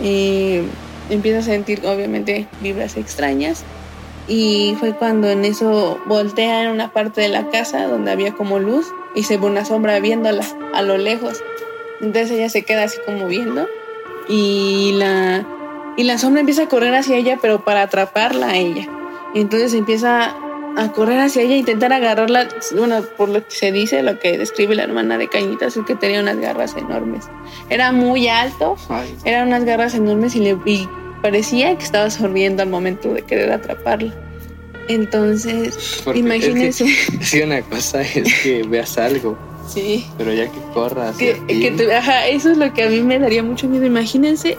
[0.00, 3.64] empieza a sentir, obviamente, vibras extrañas
[4.28, 8.58] y fue cuando en eso voltea en una parte de la casa donde había como
[8.58, 11.42] luz y se ve una sombra viéndola a lo lejos.
[12.00, 13.68] Entonces ella se queda así como viendo
[14.28, 15.46] y la,
[15.96, 18.88] y la sombra empieza a correr hacia ella pero para atraparla a ella.
[19.34, 20.34] Entonces empieza
[20.76, 22.48] a correr hacia ella, intentar agarrarla.
[22.76, 25.94] Bueno, por lo que se dice, lo que describe la hermana de Cañitas es que
[25.94, 27.28] tenía unas garras enormes.
[27.70, 28.76] Era muy alto,
[29.24, 30.86] eran unas garras enormes y, le, y
[31.22, 34.14] parecía que estaba sonriendo al momento de querer atraparla.
[34.88, 36.84] Entonces, porque imagínense.
[36.84, 39.36] Es que, sí, una cosa es que veas algo,
[39.68, 40.06] sí.
[40.16, 41.16] pero ya que corras.
[41.16, 43.84] Que, que te- ajá, eso es lo que a mí me daría mucho miedo.
[43.84, 44.56] Imagínense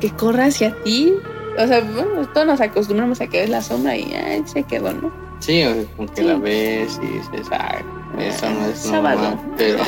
[0.00, 1.14] que corra hacia ti.
[1.58, 4.92] O sea, bueno, todos nos acostumbramos a que ves la sombra y ay, se quedó,
[4.92, 5.12] ¿no?
[5.40, 6.26] Sí, o sea, como que Sí.
[6.28, 7.78] la ves y dices, ay,
[8.26, 9.20] eso no es Sábado.
[9.22, 9.54] normal.
[9.56, 9.78] Pero.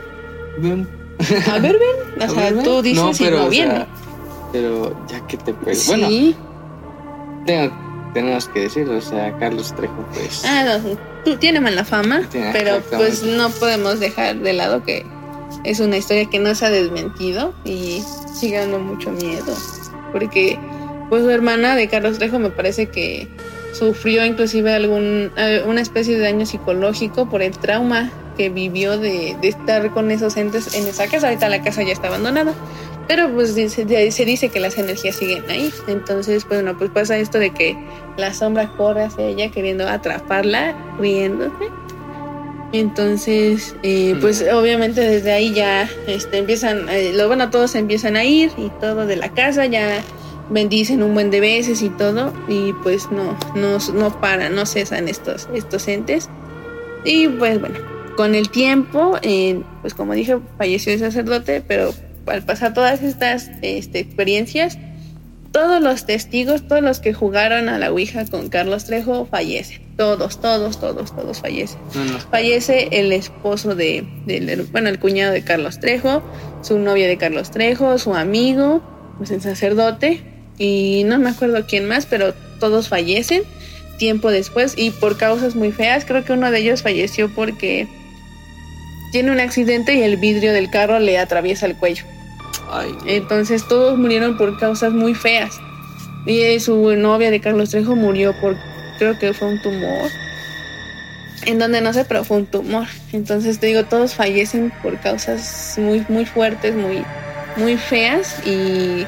[0.58, 0.88] Ven.
[1.50, 2.28] A ver, ven.
[2.30, 3.74] O sea, ver, tú dices no, y pero, no o viene.
[3.74, 3.86] sea,
[4.52, 5.88] pero ya que te pues, sí.
[5.90, 6.08] Bueno,
[7.44, 7.74] tengo-
[8.14, 10.42] tenemos que decirlo, o sea, Carlos Trejo, pues.
[10.46, 15.04] Ah, no, tú tiene mala fama, Tiene- pero pues no podemos dejar de lado que
[15.64, 18.02] es una historia que no se ha desmentido y
[18.34, 19.54] sigue dando mucho miedo.
[20.12, 20.58] Porque
[21.10, 23.28] pues su hermana de Carlos Trejo me parece que
[23.74, 25.30] sufrió inclusive algún
[25.66, 30.36] una especie de daño psicológico por el trauma que vivió de, de estar con esos
[30.38, 31.26] entes en esa casa.
[31.28, 32.54] Ahorita la casa ya está abandonada.
[33.08, 35.72] Pero pues se, se dice que las energías siguen ahí.
[35.86, 37.76] Entonces, pues bueno, pues pasa esto de que
[38.16, 41.70] la sombra corre hacia ella queriendo atraparla, riéndose.
[42.72, 48.24] Entonces, eh, pues obviamente desde ahí ya este, empiezan, eh, lo bueno, todos empiezan a
[48.24, 50.02] ir y todo de la casa, ya
[50.50, 55.08] bendicen un buen de veces y todo, y pues no, no, no paran, no cesan
[55.08, 56.28] estos, estos entes.
[57.04, 57.78] Y pues bueno,
[58.16, 61.94] con el tiempo, eh, pues como dije, falleció el sacerdote, pero
[62.26, 64.78] al pasar todas estas este, experiencias,
[65.52, 69.80] todos los testigos, todos los que jugaron a la Ouija con Carlos Trejo fallecen.
[69.96, 71.78] Todos, todos, todos, todos fallecen.
[71.94, 72.18] No, no.
[72.18, 76.22] Fallece el esposo de, del, bueno, el cuñado de Carlos Trejo,
[76.60, 78.82] su novia de Carlos Trejo, su amigo,
[79.16, 80.20] pues el sacerdote,
[80.58, 83.42] y no me acuerdo quién más, pero todos fallecen
[83.96, 86.04] tiempo después y por causas muy feas.
[86.04, 87.88] Creo que uno de ellos falleció porque
[89.12, 92.04] tiene un accidente y el vidrio del carro le atraviesa el cuello.
[92.70, 95.60] Ay, Entonces todos murieron por causas muy feas.
[96.26, 98.56] Y eh, su novia de Carlos Trejo murió por,
[98.98, 100.10] creo que fue un tumor.
[101.44, 102.86] En donde no sé, pero fue un tumor.
[103.12, 107.04] Entonces te digo, todos fallecen por causas muy, muy fuertes, muy,
[107.56, 108.40] muy feas.
[108.44, 109.06] Y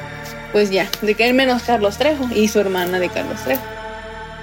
[0.53, 3.61] pues ya, de que menos Carlos Trejo y su hermana de Carlos Trejo.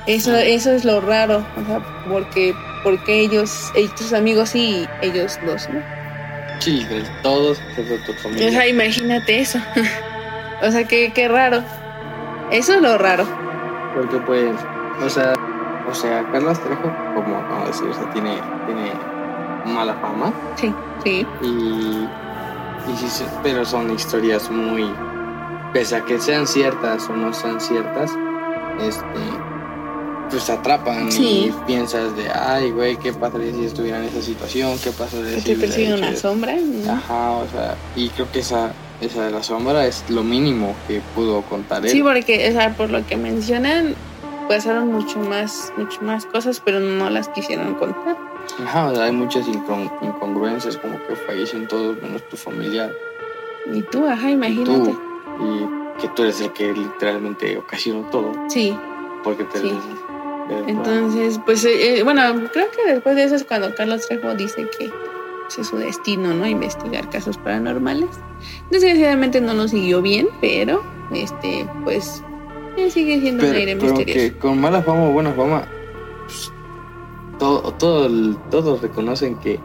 [0.06, 0.42] Eso, Ah.
[0.42, 5.80] eso es lo raro, o sea, porque, porque ellos, tus amigos sí, ellos dos, ¿no?
[6.60, 8.50] sí, de todos, de tu O familia.
[8.50, 9.58] sea, imagínate eso.
[10.62, 11.62] o sea, qué, qué raro.
[12.50, 13.26] Eso es lo raro.
[13.94, 14.52] Porque pues,
[15.02, 15.32] o sea,
[15.88, 18.92] o sea, Carlos Trejo, como acabo de decir, o sea, tiene, tiene
[19.66, 20.32] mala fama.
[20.56, 20.72] Sí,
[21.04, 21.26] sí.
[21.42, 22.08] Y, y
[23.42, 24.90] pero son historias muy,
[25.72, 28.10] pese a que sean ciertas o no sean ciertas,
[28.80, 29.20] este,
[30.30, 31.46] pues atrapan Sí.
[31.54, 34.76] y piensas de, ay, güey, ¿qué pasaría si estuviera en esa situación?
[34.82, 36.28] ¿Qué pasaría si hecho una esto?".
[36.30, 36.54] sombra.
[36.56, 36.92] ¿no?
[36.92, 41.00] Ajá, o sea, y creo que esa, esa de la sombra es lo mínimo que
[41.14, 41.90] pudo contar él.
[41.92, 43.94] Sí, porque, o sea, por lo que mencionan,
[44.48, 48.16] pasaron mucho más, mucho más cosas, pero no las quisieron contar.
[48.64, 52.92] Ajá, o sea, hay muchas incon- incongruencias, como que fallecen todos menos tu familiar.
[53.72, 54.70] Y tú, ajá, y imagínate.
[54.92, 55.00] tú,
[55.40, 58.76] y que tú eres el que literalmente ocasionó todo, Sí,
[59.24, 59.60] porque te...
[59.60, 59.72] Sí.
[60.66, 64.68] Entonces, pues, eh, eh, bueno, creo que después de eso es cuando Carlos Trejo dice
[64.78, 64.90] que
[65.42, 66.46] pues, es su destino, ¿no?
[66.46, 68.10] Investigar casos paranormales.
[68.70, 70.82] Desgraciadamente no lo siguió bien, pero,
[71.12, 72.22] este, pues,
[72.90, 74.34] sigue siendo un aire pero, misterioso.
[74.34, 75.66] que con mala fama o buena fama,
[76.26, 76.52] pues,
[77.38, 77.72] todo,
[78.50, 79.58] todos reconocen que,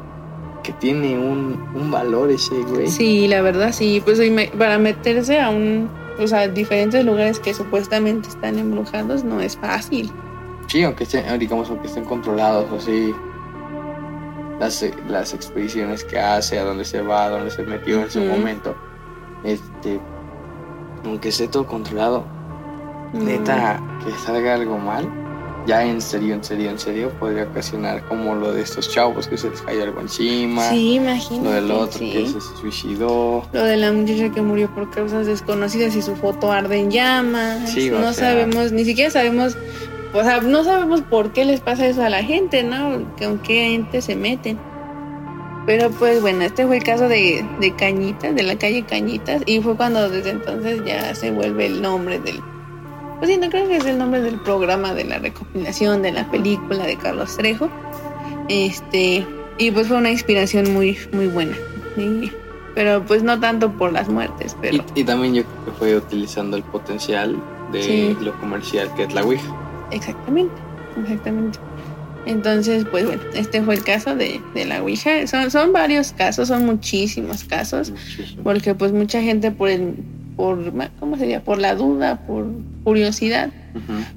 [0.63, 2.87] que tiene un, un valor ese güey.
[2.87, 4.01] Sí, la verdad, sí.
[4.03, 4.19] Pues
[4.57, 5.89] para meterse a un,
[6.19, 10.11] o sea, diferentes lugares que supuestamente están embrujados no es fácil.
[10.71, 13.13] Sí, aunque estén, digamos, aunque estén controlados, así.
[14.59, 18.19] Las, las expediciones que hace, a dónde se va, a dónde se metió en su
[18.21, 18.75] momento.
[19.43, 19.99] Este.
[21.03, 22.23] Aunque esté todo controlado,
[23.13, 25.05] Mm, neta, que salga algo mal,
[25.67, 29.37] ya en serio, en serio, en serio, podría ocasionar como lo de estos chavos que
[29.37, 30.69] se les cayó algo encima.
[30.69, 31.43] Sí, imagínate.
[31.43, 32.11] Lo del otro sí.
[32.13, 33.43] que se suicidó.
[33.51, 37.69] Lo de la muchacha que murió por causas desconocidas y su foto arde en llamas.
[37.69, 39.57] Sí, o no sea- sabemos, ni siquiera sabemos,
[40.13, 43.03] o sea, no sabemos por qué les pasa eso a la gente, ¿no?
[43.17, 44.57] Con qué ente se meten.
[45.65, 49.61] Pero pues bueno, este fue el caso de, de Cañitas, de la calle Cañitas, y
[49.61, 52.39] fue cuando desde entonces ya se vuelve el nombre del...
[53.19, 56.29] Pues sí, no creo que es el nombre del programa, de la recopilación, de la
[56.31, 57.69] película de Carlos Trejo.
[58.49, 59.25] Este,
[59.59, 61.55] y pues fue una inspiración muy, muy buena.
[61.97, 62.31] Y-
[62.73, 64.77] pero pues no tanto por las muertes, pero...
[64.95, 67.35] Y, y también yo creo que fue utilizando el potencial
[67.73, 68.17] de Sí.
[68.21, 69.53] lo comercial que es la Ouija.
[69.91, 70.53] Exactamente,
[71.01, 71.59] exactamente.
[72.25, 75.25] Entonces, pues bueno, este fue el caso de, de la Ouija.
[75.27, 78.43] Son, son varios casos, son muchísimos casos, Muchísimo.
[78.43, 79.95] porque pues mucha gente por el,
[80.35, 81.43] por, ¿cómo sería?
[81.43, 82.45] Por la duda, por
[82.83, 83.49] curiosidad,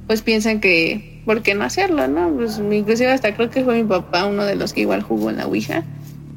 [0.06, 2.28] pues piensan que, ¿por qué no hacerlo, no?
[2.34, 5.38] Pues inclusive hasta creo que fue mi papá uno de los que igual jugó en
[5.38, 5.82] la Ouija.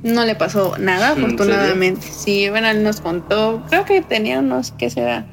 [0.04, 2.08] No le pasó nada, afortunadamente.
[2.10, 5.26] Sí, bueno, él nos contó, creo que tenía unos, ¿qué será?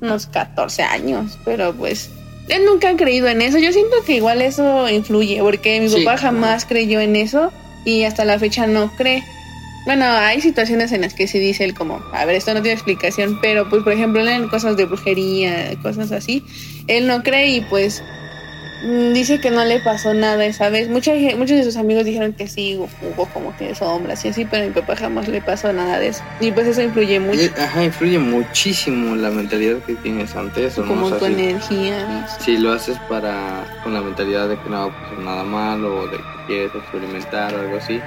[0.00, 2.10] Unos 14 años, pero pues
[2.50, 3.58] él nunca ha creído en eso.
[3.58, 6.04] Yo siento que igual eso influye, porque mi Sí.
[6.04, 7.52] papá jamás creyó en eso
[7.84, 9.22] y hasta la fecha no cree.
[9.86, 12.74] Bueno, hay situaciones en las que se dice él como, a ver, esto no tiene
[12.74, 16.44] explicación, pero pues por ejemplo en cosas de brujería, cosas así,
[16.86, 18.02] él no cree y pues
[18.82, 20.88] dice que no le pasó nada esa vez.
[20.88, 24.64] Mucha, muchos de sus amigos dijeron que sí, hubo, como que sombras y así, pero
[24.64, 26.22] a mi papá jamás le pasó nada de eso.
[26.40, 30.82] Y pues eso influye mucho, Y- Ajá, influye muchísimo la mentalidad que tienes ante eso,
[30.82, 30.88] ¿no?
[30.88, 32.26] como O sea, tu si- energía.
[32.40, 35.98] si lo haces para con la mentalidad de que no va a pasar nada malo
[36.00, 38.00] o de que quieres experimentar o algo así,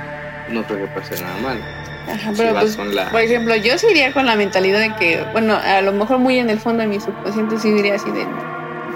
[0.49, 1.57] no creo que pase nada mal.
[2.05, 5.23] Ajá, pero pues con la Por ejemplo, yo sí iría con la mentalidad de que,
[5.31, 8.25] bueno, a lo mejor muy en el fondo de mi subconsciente sí diría así de,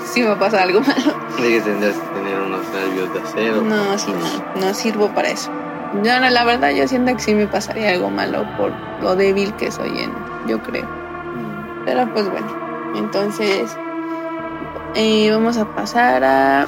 [0.06, 1.16] sí me va a pasar algo malo.
[1.42, 3.62] de que que tener unos nervios de acero.
[3.62, 5.52] No, sí, no, no sirvo para eso.
[6.04, 9.54] Yo, no, la verdad, yo siento que sí me pasaría algo malo por lo débil
[9.56, 10.12] que soy en,
[10.48, 10.84] yo creo.
[10.86, 11.86] Mm.
[11.86, 12.48] Pero pues bueno,
[12.96, 13.72] entonces
[14.96, 16.66] eh, vamos a pasar a...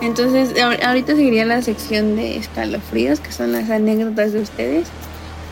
[0.00, 4.86] Entonces, ahor- ahorita seguiría la sección de escalofríos, que son las anécdotas de ustedes.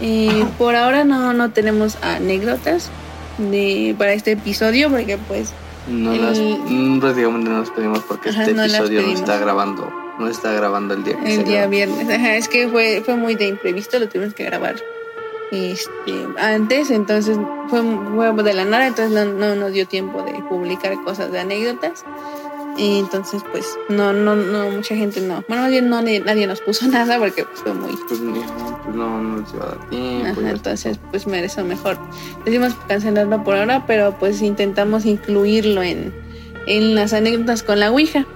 [0.01, 2.91] Eh, por ahora no, no tenemos anécdotas
[3.39, 5.53] de, para este episodio, porque pues
[5.89, 9.09] No El- las, mm, prácticamente no las pedimos porque Ajá, este no las episodio no
[9.13, 11.71] está grabando, no está grabando el día que se el día graba.
[11.71, 14.77] viernes, ajá, es que fue, fue muy de imprevisto, lo tuvimos que grabar
[15.53, 17.81] este, antes, entonces fue,
[18.15, 22.05] fue de la nada, entonces no, no nos dio tiempo de publicar cosas de anécdotas.
[22.79, 25.43] Y entonces, pues, no, no, no, mucha gente no.
[25.49, 27.97] Bueno, más bien no, nadie, nadie nos puso nada porque pues, fue muy.
[28.09, 28.21] Pues,
[28.85, 30.41] pues no, no les iba a dar tiempo.
[30.41, 31.99] Ajá, entonces, pues merece mejor.
[32.45, 36.15] Decimos cancelarlo por ahora, pero pues intentamos incluirlo en,
[36.67, 38.27] en las anécdotas con la Ouija.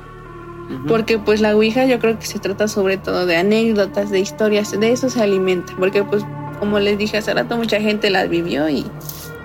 [0.87, 4.71] Porque pues la Ouija yo creo que se trata sobre todo de anécdotas, de historias,
[4.71, 5.75] de eso se alimenta.
[5.77, 6.25] Porque pues
[6.61, 8.87] como les dije hace rato, mucha gente la vivió y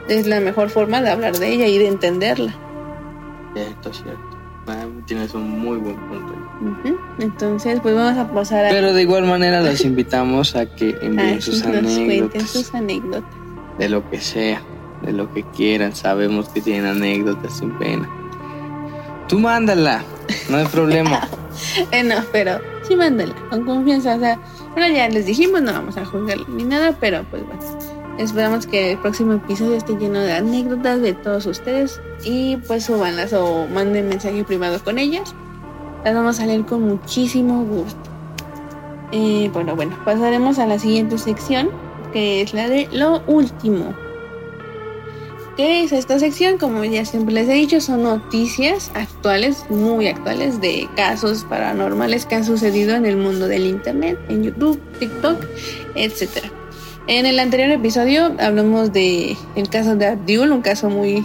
[0.07, 2.55] es la mejor forma de hablar de ella y de entenderla.
[3.53, 4.34] Cierto, cierto.
[4.67, 6.33] Ah, tienes un muy buen punto.
[7.19, 8.69] Entonces pues vamos a pasar a...
[8.69, 12.49] Pero de igual manera los invitamos a que a envíen que sus nos cuenten anécdotas.
[12.49, 13.35] sus anécdotas.
[13.77, 14.61] De lo que sea,
[15.03, 15.95] de lo que quieran.
[15.95, 18.09] Sabemos que tienen anécdotas sin pena.
[19.27, 20.03] Tú mándala,
[20.49, 21.27] no hay problema.
[21.91, 24.15] Eh, no, pero sí mándala, con confianza.
[24.15, 24.37] O sea,
[24.73, 27.94] bueno, ya les dijimos, no vamos a juzgar ni nada, pero pues bueno.
[28.17, 33.33] Esperamos que el próximo episodio esté lleno de anécdotas de todos ustedes y pues subanlas
[33.33, 35.35] o manden mensaje privado con ellas.
[36.05, 38.09] Las vamos a leer con muchísimo gusto.
[39.11, 41.69] Eh, bueno, bueno, pasaremos a la siguiente sección,
[42.13, 43.93] que es la de lo último.
[45.57, 46.57] ¿Qué es esta sección?
[46.57, 52.35] Como ya siempre les he dicho, son noticias actuales, muy actuales, de casos paranormales que
[52.35, 55.37] han sucedido en el mundo del Internet, en YouTube, TikTok,
[55.95, 56.54] etc.
[57.07, 61.23] En el anterior episodio hablamos de el caso de Abdul, un caso muy,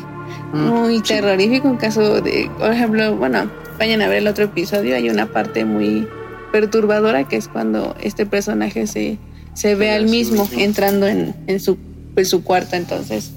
[0.53, 1.15] muy Mm, sí.
[1.15, 5.27] terrorífico, un caso de, por ejemplo, bueno, vayan a ver el otro episodio, hay una
[5.27, 6.07] parte muy
[6.53, 9.17] perturbadora que es cuando este personaje se,
[9.55, 10.49] se ve al sí mismo.
[10.59, 11.79] entrando en, en su,
[12.15, 13.33] pues, su cuarto, entonces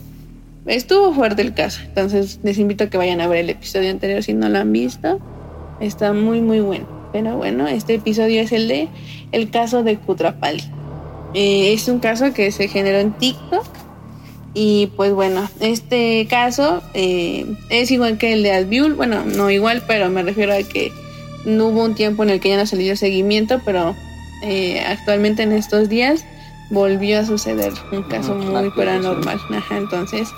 [0.66, 4.22] estuvo fuerte el caso, entonces les invito a que vayan a ver el episodio anterior
[4.22, 5.20] si no lo han visto,
[5.80, 8.90] está muy muy bueno, pero bueno, este episodio es el de
[9.32, 10.64] el caso de Kutrapali.
[11.34, 13.66] Eh, es un caso que se generó en TikTok
[14.54, 19.84] y pues bueno, este caso eh, es igual que el de Adviul, bueno, no igual,
[19.88, 20.92] pero me refiero a que
[21.46, 23.96] no hubo un tiempo en el que ya no se le dio seguimiento, pero
[24.44, 26.24] eh, actualmente en estos días
[26.70, 29.40] volvió a suceder un caso muy paranormal.
[29.56, 30.30] Ajá, entonces,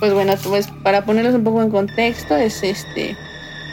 [0.00, 3.16] pues bueno, pues para ponerlos un poco en contexto, es este,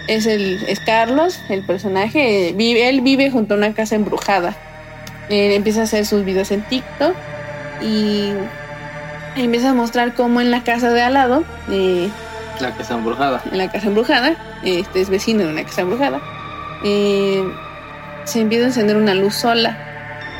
[0.07, 4.55] es el, es Carlos, el personaje, vive, él vive junto a una casa embrujada.
[5.29, 7.13] Él empieza a hacer sus videos en TikTok
[7.81, 8.33] y
[9.35, 12.09] empieza a mostrar cómo en la casa de al lado, eh,
[12.59, 13.41] La está embrujada.
[13.51, 16.19] en la casa embrujada, este es vecino de una casa embrujada,
[16.83, 17.43] eh,
[18.25, 19.77] se empieza a encender una luz sola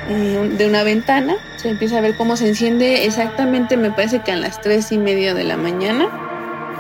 [0.10, 4.32] eh, de una ventana, se empieza a ver cómo se enciende exactamente, me parece que
[4.32, 6.08] a las tres y media de la mañana,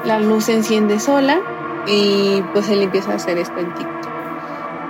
[0.06, 1.40] la luz se enciende sola
[1.88, 4.10] y pues él empieza a hacer esto en TikTok.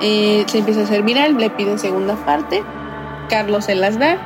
[0.01, 2.63] Eh, se empieza a hacer viral, le pide segunda parte,
[3.29, 4.17] Carlos se las da.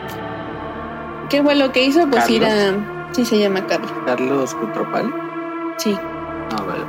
[1.30, 2.08] ¿Qué fue lo que hizo?
[2.10, 3.10] Pues ir a...
[3.14, 3.92] Sí, se llama Carlos.
[4.06, 5.14] Carlos Cutropal.
[5.78, 5.96] Sí.
[6.52, 6.84] Ah, vale.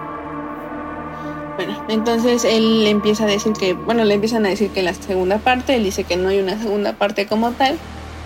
[1.57, 5.39] Bueno, entonces él empieza a decir que, bueno, le empiezan a decir que la segunda
[5.39, 7.77] parte, él dice que no hay una segunda parte como tal,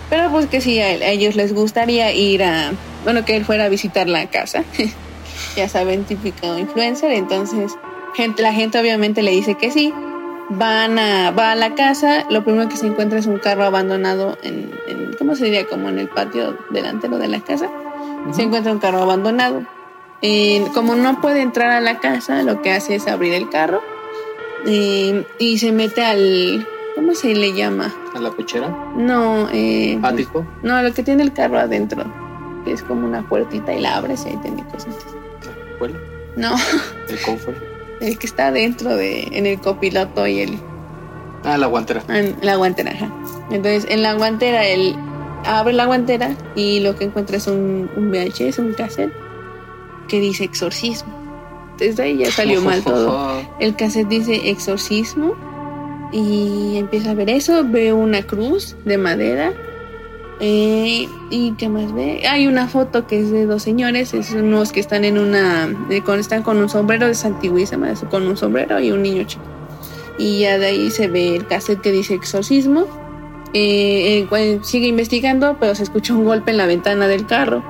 [0.09, 2.71] pero pues que sí, a, él- a ellos les gustaría ir a,
[3.03, 4.63] bueno, que él fuera a visitar la casa,
[5.55, 7.71] ya saben, típico influencer, entonces
[8.15, 9.93] gente, la gente obviamente le dice que sí,
[10.49, 14.37] van a, va a la casa, lo primero que se encuentra es un carro abandonado
[14.43, 15.67] en, en ¿cómo se diría?
[15.67, 17.69] Como en el patio delantero de la casa,
[18.31, 19.63] se encuentra un carro abandonado.
[20.21, 23.81] Eh, como no puede entrar a la casa, lo que hace es abrir el carro
[24.65, 26.67] eh, y se mete al.
[26.95, 27.93] ¿Cómo se le llama?
[28.13, 28.67] A la cochera.
[28.97, 30.45] No, eh, Ático.
[30.63, 32.03] no, lo que tiene el carro adentro,
[32.65, 34.65] que es como una puertita y la abres y ahí tiene.
[34.65, 35.97] La escuela.
[36.35, 36.55] No,
[37.07, 37.55] El cofre.
[38.01, 40.59] El que está dentro de, en el copiloto y el,
[41.43, 42.03] Ah, la guantera.
[42.09, 42.91] en la guantera.
[42.91, 43.09] ajá.
[43.51, 44.95] Entonces, en la guantera, él
[45.45, 49.11] abre la guantera y lo que encuentra es un, un VHS, un cassette,
[50.07, 51.13] que dice exorcismo.
[51.77, 53.41] Desde ahí ya salió mal todo.
[53.59, 55.33] El cassette dice exorcismo
[56.11, 57.63] y empieza a ver eso.
[57.65, 59.53] Ve una cruz de madera.
[60.39, 62.23] Eh, ¿Y qué más ve?
[62.27, 65.67] Hay una foto que es de dos señores, es unos que están en una.
[65.89, 69.23] eh, con, están con un sombrero, es antiguísima, es con un sombrero y un niño
[69.23, 69.43] chico.
[70.17, 72.85] Y ya de ahí se ve el cassette que dice exorcismo.
[73.53, 77.63] Eh, eh, sigue investigando, pero se escucha un golpe en la ventana del carro.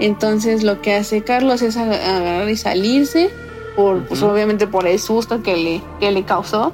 [0.00, 3.30] Entonces lo que hace Carlos es ag- agarrar y salirse,
[3.76, 4.32] por, pues Ujú.
[4.32, 6.72] obviamente por el susto que le, que le causó.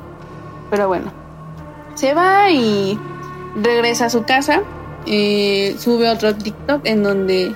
[0.70, 1.12] Pero bueno,
[1.94, 2.98] se va y
[3.61, 4.62] regresa a su casa.
[5.07, 7.55] Eh, sube otro TikTok en donde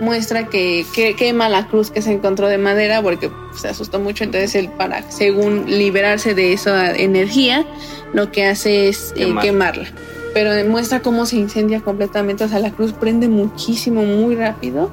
[0.00, 4.24] muestra que, que quema la cruz que se encontró de madera porque se asustó mucho.
[4.24, 7.64] Entonces él para, según liberarse de esa energía,
[8.12, 9.44] lo que hace es eh, Quemar.
[9.44, 9.88] quemarla.
[10.34, 12.44] Pero muestra cómo se incendia completamente.
[12.44, 14.90] O sea, la cruz prende muchísimo, muy rápido.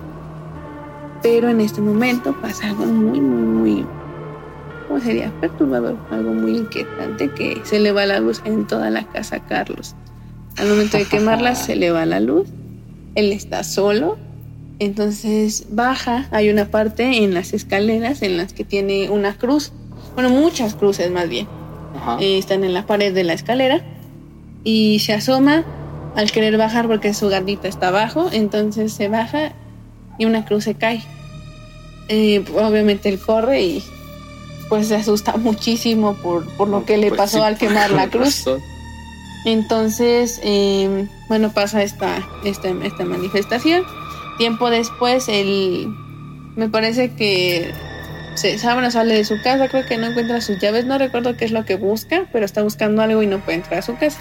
[1.21, 3.85] Pero en este momento pasa algo muy, muy, muy,
[4.87, 5.31] ¿cómo sería?
[5.39, 9.95] Perturbador, algo muy inquietante que se le va la luz en toda la casa Carlos.
[10.57, 12.47] Al momento de quemarla se le va la luz,
[13.15, 14.17] él está solo,
[14.79, 19.71] entonces baja, hay una parte en las escaleras en las que tiene una cruz,
[20.15, 21.47] bueno, muchas cruces más bien,
[21.95, 22.17] Ajá.
[22.19, 23.81] eh, están en la pared de la escalera
[24.63, 25.63] y se asoma
[26.15, 29.53] al querer bajar porque su gatita está abajo, entonces se baja
[30.19, 31.01] y una cruz se cae.
[32.09, 33.83] Eh, obviamente él corre y
[34.69, 38.09] pues se asusta muchísimo por, por lo que le Pues pasó sí, al quemar la
[38.09, 38.45] cruz.
[38.45, 38.61] razón.
[39.45, 43.83] Entonces, eh, bueno, pasa esta, esta, esta manifestación.
[44.37, 45.93] Tiempo después, él
[46.55, 47.73] me parece que
[48.35, 51.45] se sabe, sale de su casa, creo que no encuentra sus llaves, no recuerdo qué
[51.45, 54.19] es lo que busca, pero está buscando algo y no puede entrar a su casa.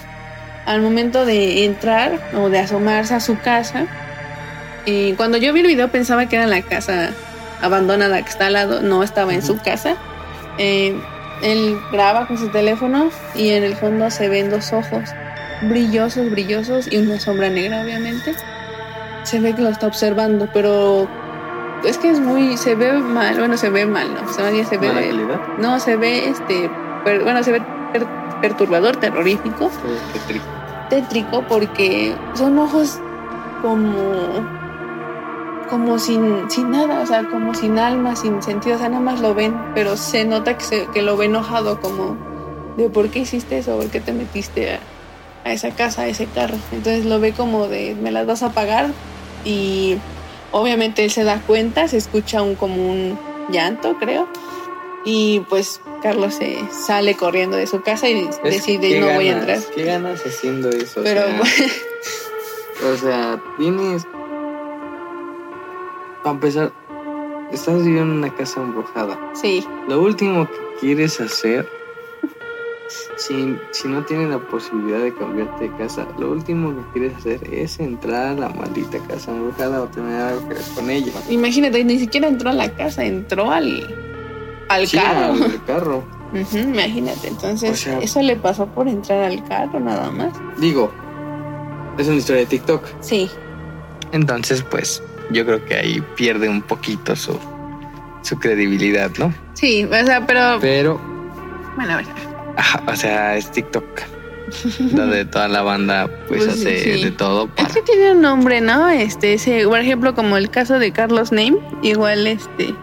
[0.66, 3.86] Al momento de entrar o de asomarse a su casa,
[4.86, 7.10] eh, cuando yo vi el video pensaba que era la casa
[7.60, 9.96] abandonada que está al lado, no estaba en su casa.
[10.58, 10.94] Eh,
[11.42, 15.10] él graba con su teléfono y en el fondo se ven dos ojos
[15.62, 18.34] brillosos, brillosos y una sombra negra, obviamente.
[19.24, 21.08] Se ve que lo está observando, pero
[21.84, 24.32] es que es muy, se ve mal, bueno, se ve mal, ¿no?
[24.32, 25.40] Se ve, se ve ¿Mala calidad?
[25.58, 26.70] no, se ve este,
[27.04, 27.62] per- bueno, se ve
[27.92, 28.06] per-
[28.40, 29.70] perturbador, terrorífico,
[30.12, 30.48] Qué triste.
[30.90, 32.98] tétrico, porque son ojos
[33.62, 34.44] como,
[35.72, 39.20] como sin, sin nada, o sea, como sin alma, sin sentido, o sea, nada más
[39.20, 42.14] lo ven, pero se nota que, se, que lo ve enojado, como
[42.76, 44.80] de por qué hiciste eso, por qué te metiste a,
[45.48, 46.56] a esa casa, a ese carro.
[46.72, 48.90] Entonces lo ve como de, me las vas a pagar
[49.46, 49.96] y
[50.50, 53.18] obviamente él se da cuenta, se escucha un como un
[53.50, 54.28] llanto, creo.
[55.06, 59.28] Y pues Carlos se sale corriendo de su casa y Es- decide ¿qué no voy
[59.30, 59.58] a entrar.
[59.74, 61.00] ¿Qué ganas haciendo eso?
[61.00, 61.40] O Pero sea,
[62.92, 64.06] o sea, tienes.
[66.22, 66.72] Para empezar,
[67.52, 69.18] estás viviendo en una casa embrujada.
[69.34, 71.68] sí, Lo último que quieres hacer,
[73.16, 77.40] si, si no tienes la posibilidad de cambiarte de casa, lo último que quieres hacer
[77.52, 81.12] es entrar a la maldita casa embrujada o tener algo que ver con ella.
[81.28, 83.94] imagínate, ni siquiera entró a la casa, entró al,
[84.68, 85.32] al Sí, carro.
[85.44, 86.04] al carro.
[86.32, 90.32] Ujú, imagínate, entonces O sea- eso le pasó por entrar al carro nada más.
[90.58, 90.90] Digo,
[91.98, 92.82] es una historia de TikTok.
[93.00, 93.28] Sí,
[94.12, 95.02] Entonces, pues,
[95.32, 97.38] yo creo que ahí pierde un poquito su,
[98.22, 99.32] su credibilidad, ¿no?
[99.54, 101.00] sí, o sea, pero Pero,
[101.76, 102.06] bueno, a ver.
[102.56, 103.84] ajá, o sea, es TikTok.
[104.92, 107.04] donde toda la banda, pues, Pues hace sí.
[107.04, 107.68] de todo para...
[107.68, 108.88] Es que tiene un nombre, ¿no?
[108.90, 112.74] Este, ese, por ejemplo, como el caso de Carlos Name, igual este.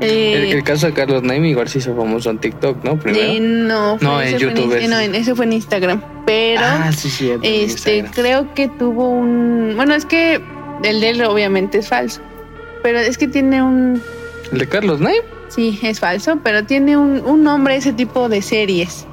[0.00, 2.98] eh, El, el caso de Carlos Naim igual se hizo famoso en TikTok, ¿no?
[2.98, 3.24] Primero.
[3.24, 6.00] eh, no, No, en fue YouTube Inst- es- no, en- ese fue en Instagram.
[6.24, 7.30] Pero ah, sí, sí.
[7.30, 8.12] en este, Instagram.
[8.14, 9.72] creo que tuvo un.
[9.76, 10.40] Bueno, es que
[10.82, 12.20] el de él obviamente es falso.
[12.82, 14.00] Pero es que tiene un.
[14.52, 15.22] ¿El de Carlos Naim?
[15.48, 19.06] Sí, es falso, pero tiene un, un nombre ese tipo de series.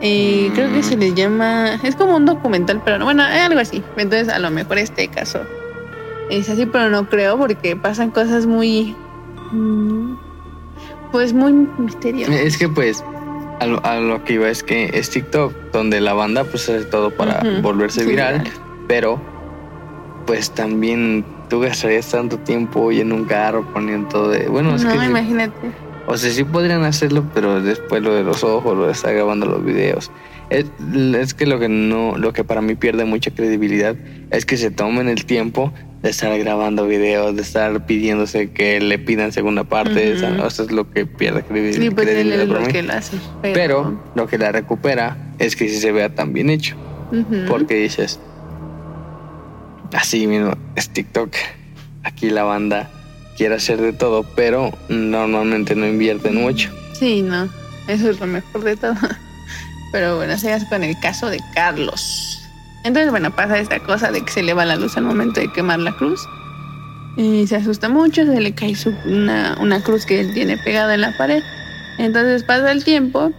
[0.00, 1.78] Eh, Creo que se les llama.
[1.82, 3.82] Es como un documental, pero no, bueno, es algo así.
[3.96, 5.40] Entonces, a lo mejor este caso
[6.30, 8.94] es así, pero no creo porque pasan cosas muy.
[9.52, 10.14] mm,
[11.12, 12.34] Pues muy misteriosas.
[12.34, 13.04] Es que pues
[13.60, 16.84] a lo, a lo que iba es que es TikTok donde la banda pues hace
[16.86, 18.52] todo para volverse sí, viral, viral.
[18.88, 19.20] pero
[20.26, 24.48] pues también tú gastarías tanto tiempo y en un carro poniendo todo de...
[24.48, 25.70] Bueno, es no, que sí, imagínate.
[26.06, 29.46] o sea, sí podrían hacerlo, pero después lo de los ojos, lo de estar grabando
[29.46, 30.10] los videos.
[30.50, 30.66] Es,
[31.18, 33.96] es que lo que no, lo que para mí pierde mucha credibilidad
[34.30, 35.72] es que se tomen el tiempo
[36.02, 40.12] de estar grabando videos, de estar pidiéndose que le pidan segunda parte.
[40.14, 40.16] Ujú.
[40.26, 43.16] esa- eso es lo que pierde credibil- Sí, pues credibilidad lo que lo hace.
[43.42, 46.76] Pero lo que la recupera es que sí se vea tan bien hecho.
[47.10, 47.46] Ujú.
[47.48, 48.20] Porque dices,
[49.94, 51.34] así mismo, es TikTok.
[52.02, 52.90] Aquí la banda
[53.36, 56.70] quiere hacer de todo, pero normalmente no invierten mucho.
[56.98, 57.48] Sí, no.
[57.88, 58.94] Eso es lo mejor de todo.
[59.92, 62.40] Pero bueno, sigas con el caso de Carlos.
[62.84, 65.50] Entonces, bueno, pasa esta cosa de que se le va la luz al momento de
[65.52, 66.20] quemar la cruz.
[67.16, 70.94] Y se asusta mucho, se le cae su- una, una cruz que él tiene pegada
[70.94, 71.42] en la pared.
[71.98, 73.32] Entonces pasa el tiempo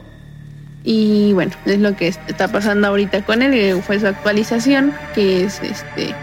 [0.83, 3.81] y bueno, es lo que está pasando ahorita con él.
[3.83, 6.15] Fue su actualización, que es este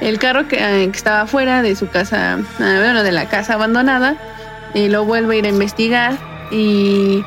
[0.00, 3.54] el carro que, eh, que estaba fuera de su casa, ah, bueno, de la casa
[3.54, 4.16] abandonada,
[4.74, 6.14] lo vuelve a ir a investigar
[6.50, 7.24] y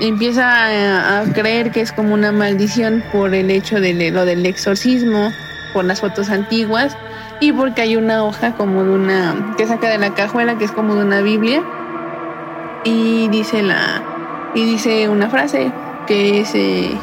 [0.00, 4.46] empieza a, a creer que es como una maldición por el hecho de lo del
[4.46, 5.32] exorcismo,
[5.72, 6.96] por las fotos antiguas
[7.40, 10.72] y porque hay una hoja como de una que saca de la cajuela que es
[10.72, 11.62] como de una Biblia
[12.84, 14.02] y dice la
[14.54, 15.70] y dice una frase
[16.06, 16.96] que es eh,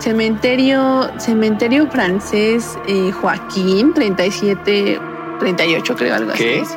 [0.00, 4.98] cementerio cementerio francés eh, Joaquín 37
[5.38, 6.60] 38 creo algo ¿Qué?
[6.62, 6.74] así.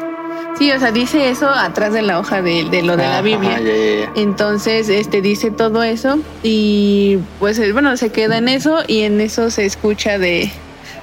[0.57, 3.53] Sí, o sea, dice eso atrás de la hoja de, de lo de la Biblia.
[3.53, 4.11] ajá, ya, ya, ya.
[4.15, 9.19] Entonces, este dice todo eso y pues eh, bueno, se queda en eso y en
[9.19, 10.51] eso se escucha de,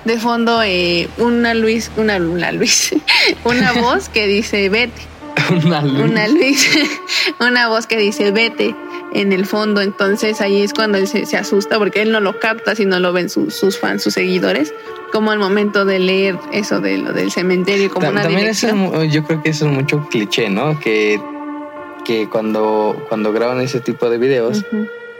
[0.04, 2.94] de fondo eh, una Luis, una, una Luis,
[3.44, 5.02] una voz que dice vete,
[5.50, 6.68] Una una Luis,
[7.40, 8.74] una voz que dice vete
[9.12, 9.80] en el fondo.
[9.80, 13.12] Entonces ahí es cuando él se, se asusta porque él no lo capta, sino lo
[13.12, 14.72] ven sus, sus fans, sus seguidores,
[15.12, 18.68] como al momento de leer eso de lo del cementerio como Ta- una También eso
[18.68, 20.78] es yo creo que eso es mucho cliché, ¿no?
[20.78, 21.20] Que,
[22.04, 24.64] que cuando, cuando graban ese tipo de videos,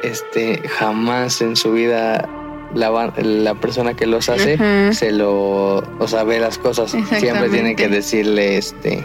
[0.03, 2.28] este, jamás en su vida
[2.74, 4.93] la, la persona que los hace Ajá.
[4.93, 6.93] se lo, o sea, ve las cosas.
[7.18, 9.05] Siempre tienen que decirle, este,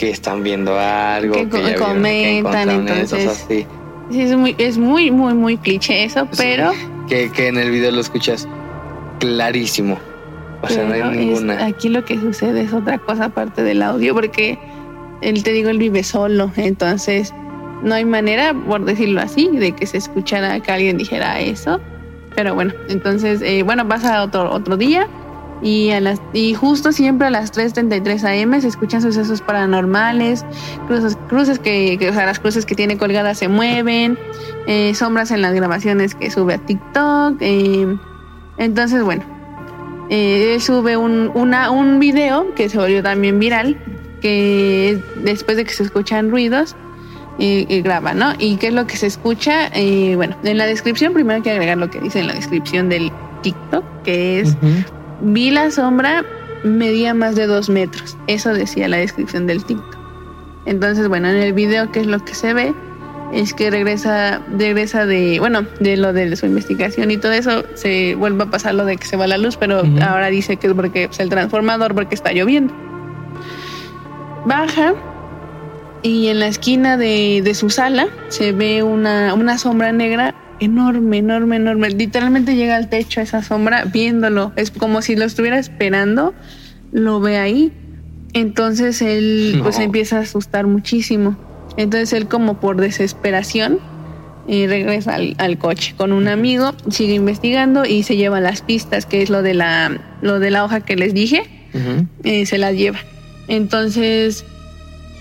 [0.00, 3.66] que están viendo algo, Que comentan, entonces- sí.
[4.10, 6.38] Sí, es muy, es muy, muy, muy cliché eso, Sí.
[6.38, 6.72] pero,
[7.06, 8.48] que, que en el video lo escuchas
[9.18, 9.98] clarísimo.
[10.62, 11.66] O sea, no hay es- ninguna.
[11.66, 14.58] aquí lo que sucede es otra cosa aparte del audio, porque
[15.20, 17.34] él te digo, él vive solo, entonces
[17.82, 21.78] no hay manera, por decirlo así, de que se escuchara que alguien dijera eso.
[22.34, 25.06] Pero bueno, entonces, eh, bueno, pasa otro, otro día
[25.62, 30.44] y, a las, y justo siempre a las 3.33 am se escuchan sucesos paranormales,
[30.86, 34.18] cruces, cruces que, que, o sea, las cruces que tiene colgadas se mueven,
[34.66, 37.36] eh, sombras en las grabaciones que sube a TikTok.
[37.40, 37.96] eh,
[38.58, 39.24] entonces, bueno,
[40.10, 43.78] eh, sube un, una, un video que se volvió también viral,
[44.20, 46.76] que es después de que se escuchan ruidos,
[47.38, 48.34] y, y graba, ¿no?
[48.38, 49.68] ¿Y qué es lo que se escucha?
[49.72, 52.88] Eh, bueno, en la descripción, primero hay que agregar lo que dice en la descripción
[52.88, 53.10] del
[53.42, 54.56] TikTok, que es.
[55.20, 56.24] Vi la sombra,
[56.64, 58.16] medía más de dos metros.
[58.26, 59.98] Eso decía la descripción del TikTok.
[60.66, 62.74] Entonces, bueno, en el video, ¿qué es lo que se ve?
[63.32, 68.14] Es que regresa, regresa de, bueno, de lo de su investigación y todo eso, se
[68.16, 70.74] vuelve a pasar lo de que se va la luz, pero ahora dice que es
[70.74, 72.74] porque es el transformador, porque está lloviendo.
[74.44, 74.94] Baja
[76.02, 81.18] y en la esquina de, de su sala se ve una, una sombra negra enorme,
[81.18, 81.90] enorme, enorme.
[81.90, 84.52] Literalmente llega al techo esa sombra viéndolo.
[84.56, 86.34] Es como si lo estuviera esperando,
[86.92, 87.72] lo ve ahí.
[88.32, 89.64] Entonces él No.
[89.64, 91.36] pues empieza a asustar muchísimo.
[91.76, 93.78] Entonces él como por desesperación
[94.48, 99.06] eh, regresa al, al coche con un amigo, sigue investigando y se lleva las pistas,
[99.06, 101.42] que es lo de la, lo de la hoja que les dije
[102.24, 102.98] eh, se las lleva.
[103.46, 104.44] Entonces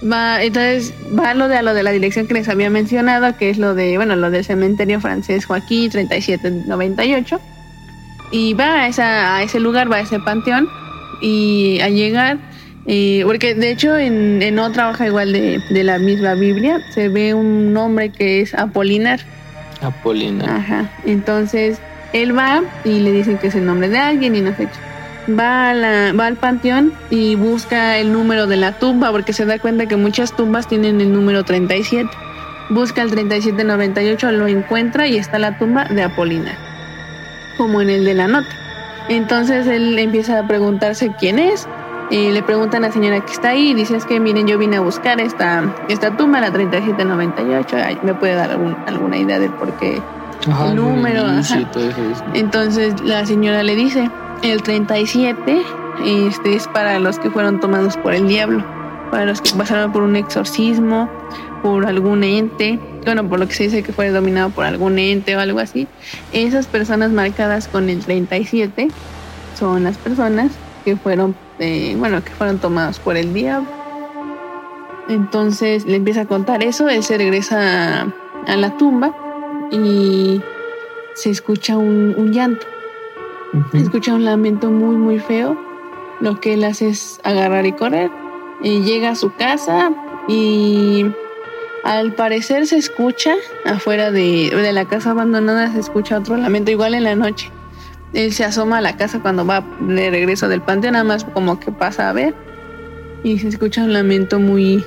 [0.04, 3.50] va, entonces va lo de a lo de la dirección que les había mencionado, que
[3.50, 7.40] es lo de, bueno, lo del cementerio francés Joaquín 3798.
[8.32, 10.70] Y va a, esa, a ese lugar, va a ese panteón.
[11.22, 12.38] Y al llegar,
[12.86, 17.10] eh, porque de hecho en, en otra hoja igual de, de la misma Biblia se
[17.10, 19.20] ve un nombre que es Apolinar.
[19.82, 20.50] Apolinar.
[20.50, 20.90] Ajá.
[21.06, 21.80] Entonces
[22.14, 24.89] él va y le dicen que es el nombre de alguien y no sé qué.
[25.30, 29.46] Va, a la, va al panteón y busca el número de la tumba porque se
[29.46, 32.10] da cuenta que muchas tumbas tienen el número 37.
[32.70, 36.56] Busca el 3798, lo encuentra y está la tumba de Apolinar,
[37.58, 38.50] como en el de la nota.
[39.08, 41.68] Entonces él empieza a preguntarse quién es.
[42.12, 44.58] Y le preguntan a la señora que está ahí y dice es que miren yo
[44.58, 49.72] vine a buscar esta, esta tumba, la 3798, me puede dar alguna idea de por
[49.74, 50.02] qué
[50.46, 51.26] el número.
[52.34, 54.10] Entonces la señora le dice,
[54.42, 55.62] el 37
[56.06, 58.64] este, es para los que fueron tomados por el diablo,
[59.12, 61.10] para los que pasaron por un exorcismo,
[61.62, 65.36] por algún ente, bueno, por lo que se dice que fue dominado por algún ente
[65.36, 65.88] o algo así.
[66.32, 68.90] Esas personas marcadas con el 37
[69.58, 70.52] son las personas
[70.86, 73.68] que fueron, eh, bueno, que fueron tomados por el diablo.
[75.10, 78.14] Entonces le empieza a contar eso, él se regresa
[78.48, 79.14] a, la tumba
[79.72, 80.40] y
[81.16, 82.66] se escucha un llanto
[83.74, 85.58] Escucha un lamento muy, muy feo.
[86.20, 88.12] Lo que él hace es agarrar y correr.
[88.62, 89.92] Llega a su casa
[90.28, 91.06] y
[91.84, 93.36] al parecer se escucha
[93.66, 97.52] afuera de, de, la casa abandonada, se escucha otro lamento igual en la noche.
[98.14, 101.60] Él se asoma a la casa cuando va de regreso del panteón, nada más como
[101.60, 102.36] que pasa a ver.
[103.24, 104.84] Y se escucha un lamento muy...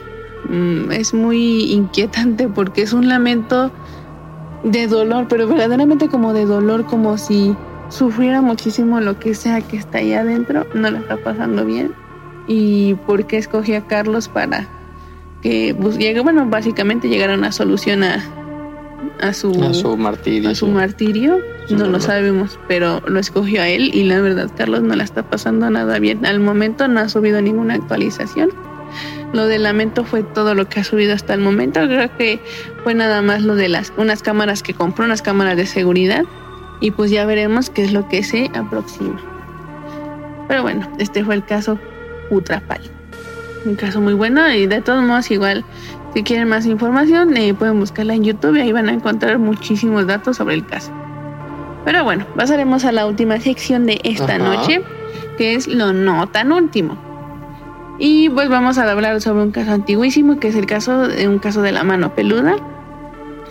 [0.48, 3.70] Mm, es muy inquietante porque es un lamento
[4.64, 7.56] de dolor, pero verdaderamente como de dolor, como si
[7.92, 11.92] sufriera muchísimo lo que sea que está ahí adentro, no la está pasando bien.
[12.48, 14.66] ¿Y por qué escogí a Carlos para
[15.42, 18.24] que pues, llegue, bueno, básicamente llegar a una solución a,
[19.20, 20.50] a, su, su martirio?
[20.50, 21.38] A su martirio,
[21.70, 25.22] no lo sabemos, pero lo escogió a él y la verdad Carlos no la está
[25.22, 26.24] pasando nada bien.
[26.26, 28.50] Al momento no ha subido ninguna actualización.
[29.32, 31.80] Lo del lamento fue todo lo que ha subido hasta el momento.
[31.80, 32.40] Creo que
[32.82, 36.24] fue nada más lo de las unas cámaras que compró, unas cámaras de seguridad
[36.82, 39.18] y pues ya veremos qué es lo que se aproxima.
[40.48, 41.78] Pero bueno, este fue el caso
[42.28, 42.82] Utrapal.
[43.64, 45.64] Un caso muy bueno y de todos modos igual
[46.12, 50.06] si quieren más información eh, pueden buscarla en YouTube y ahí van a encontrar muchísimos
[50.08, 50.92] datos sobre el caso.
[51.84, 54.82] Pero bueno, pasaremos a la última sección de esta noche,
[55.38, 56.96] que es lo no tan último.
[57.98, 61.38] Y pues vamos a hablar sobre un caso antiguísimo, que es el caso de un
[61.38, 62.56] caso de la mano peluda,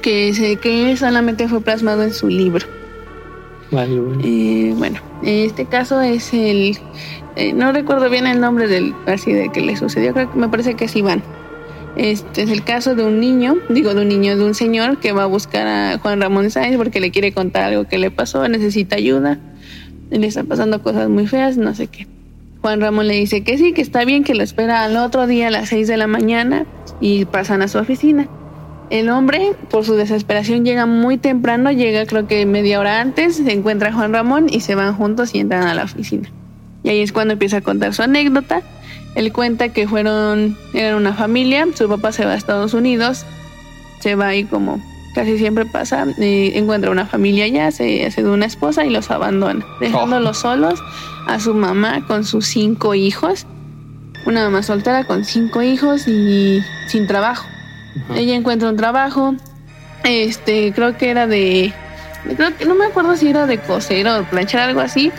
[0.01, 2.80] que, se, que solamente fue plasmado en su libro.
[4.23, 6.77] Eh, bueno, este caso es el.
[7.35, 10.49] Eh, no recuerdo bien el nombre del así de que le sucedió, creo que me
[10.49, 11.23] parece que es Iván.
[11.95, 15.11] Este es el caso de un niño, digo de un niño, de un señor que
[15.11, 18.47] va a buscar a Juan Ramón Sáenz porque le quiere contar algo que le pasó,
[18.47, 19.39] necesita ayuda,
[20.09, 22.07] le están pasando cosas muy feas, no sé qué.
[22.61, 25.47] Juan Ramón le dice que sí, que está bien, que lo espera al otro día
[25.47, 26.65] a las 6 de la mañana
[27.01, 28.27] y pasan a su oficina.
[28.91, 33.53] El hombre, por su desesperación, llega muy temprano, llega creo que media hora antes, se
[33.53, 36.29] encuentra a Juan Ramón y se van juntos y entran a la oficina.
[36.83, 38.63] Y ahí es cuando empieza a contar su anécdota.
[39.15, 43.25] Él cuenta que fueron, eran una familia, su papá se va a Estados Unidos,
[44.01, 44.83] se va ahí como
[45.15, 49.65] casi siempre pasa, encuentra una familia allá, se hace de una esposa y los abandona,
[49.79, 50.41] dejándolos oh.
[50.41, 50.83] solos
[51.27, 53.47] a su mamá con sus cinco hijos,
[54.25, 57.47] una mamá soltera con cinco hijos y sin trabajo.
[58.15, 59.35] Ella encuentra un trabajo,
[60.03, 61.73] este, creo que era de,
[62.35, 65.11] creo que no me acuerdo si era de coser o planchar algo así,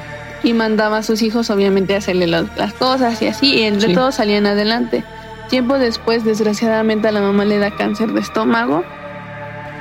[0.43, 4.16] y mandaba a sus hijos obviamente a hacerle las, cosas y así, y entre todos
[4.16, 5.05] salían adelante.
[5.49, 8.85] Tiempo después, desgraciadamente, a la mamá le da cáncer de estómago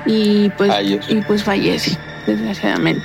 [0.05, 0.71] y pues,
[1.07, 3.03] y pues fallece, desgraciadamente.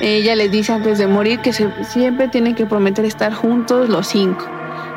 [0.00, 4.46] Ella le dice antes de morir que siempre tienen que prometer estar juntos los cinco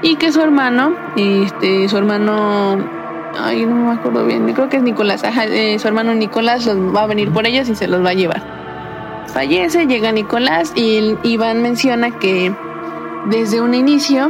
[0.04, 3.01] y que su hermano, este, su hermano
[3.40, 4.52] Ay, no me acuerdo bien.
[4.54, 5.24] Creo que es Nicolás.
[5.24, 8.14] Eh, su hermano Nicolás los va a venir por ellos y se los va a
[8.14, 8.44] llevar.
[9.28, 12.54] Fallece, llega Nicolás y Iván menciona que
[13.28, 14.30] desde un inicio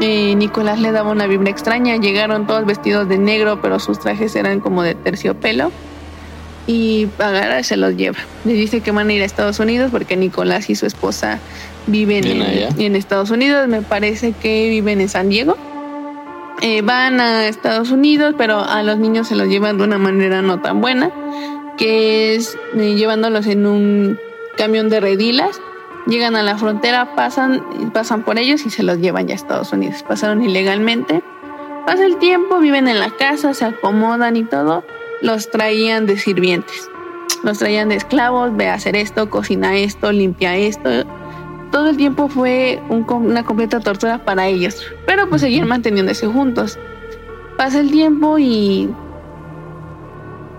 [0.00, 1.96] eh, Nicolás le daba una vibra extraña.
[1.96, 5.72] Llegaron todos vestidos de negro, pero sus trajes eran como de terciopelo.
[6.66, 8.18] Y agarra se los lleva.
[8.44, 11.40] Le dice que van a ir a Estados Unidos porque Nicolás y su esposa
[11.86, 13.66] viven en Estados Unidos.
[13.66, 15.56] Me parece que viven en San Diego.
[16.64, 20.42] Eh, van a Estados Unidos, pero a los niños se los llevan de una manera
[20.42, 21.10] no tan buena,
[21.76, 24.16] que es eh, llevándolos en un
[24.56, 25.60] camión de redilas.
[26.06, 29.72] Llegan a la frontera, pasan, pasan por ellos y se los llevan ya a Estados
[29.72, 30.04] Unidos.
[30.04, 31.24] Pasaron ilegalmente.
[31.84, 34.84] Pasa el tiempo, viven en la casa, se acomodan y todo.
[35.20, 36.88] Los traían de sirvientes.
[37.42, 41.04] Los traían de esclavos, ve a hacer esto, cocina esto, limpia esto
[41.72, 46.78] todo el tiempo fue una completa tortura para ellos, pero pues seguían manteniéndose juntos.
[47.56, 48.88] Pasa el tiempo y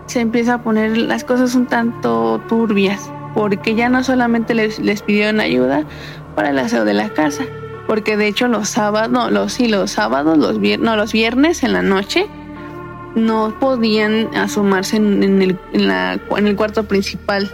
[0.07, 5.03] se empieza a poner las cosas un tanto turbias, porque ya no solamente les, les
[5.03, 5.85] pidieron ayuda
[6.35, 7.43] para el aseo de la casa,
[7.87, 11.63] porque de hecho los sábados, no, los, sí, los sábados, los viernes, no, los viernes
[11.63, 12.27] en la noche
[13.15, 17.49] no podían asomarse en, en el, en, la, en el cuarto principal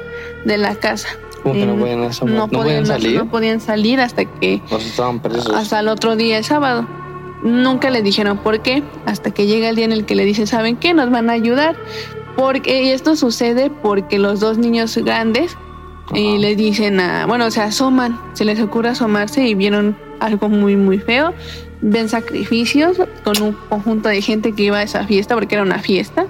[0.45, 1.09] de la casa.
[1.43, 2.35] ¿Cómo que no podían asomar?
[2.35, 3.15] no, podían, salir?
[3.17, 5.53] no podían salir hasta que ¿O estaban presos?
[5.53, 6.87] hasta el otro día, el sábado.
[7.43, 10.45] Nunca le dijeron por qué, hasta que llega el día en el que le dicen,
[10.47, 10.93] ¿saben qué?
[10.93, 11.75] Nos van a ayudar.
[12.35, 15.57] Porque y esto sucede porque los dos niños grandes
[16.13, 16.37] eh, Ajá.
[16.37, 20.99] le dicen a, bueno, se asoman, se les ocurre asomarse y vieron algo muy, muy
[20.99, 21.33] feo.
[21.81, 25.79] Ven sacrificios con un conjunto de gente que iba a esa fiesta, porque era una
[25.79, 26.25] fiesta,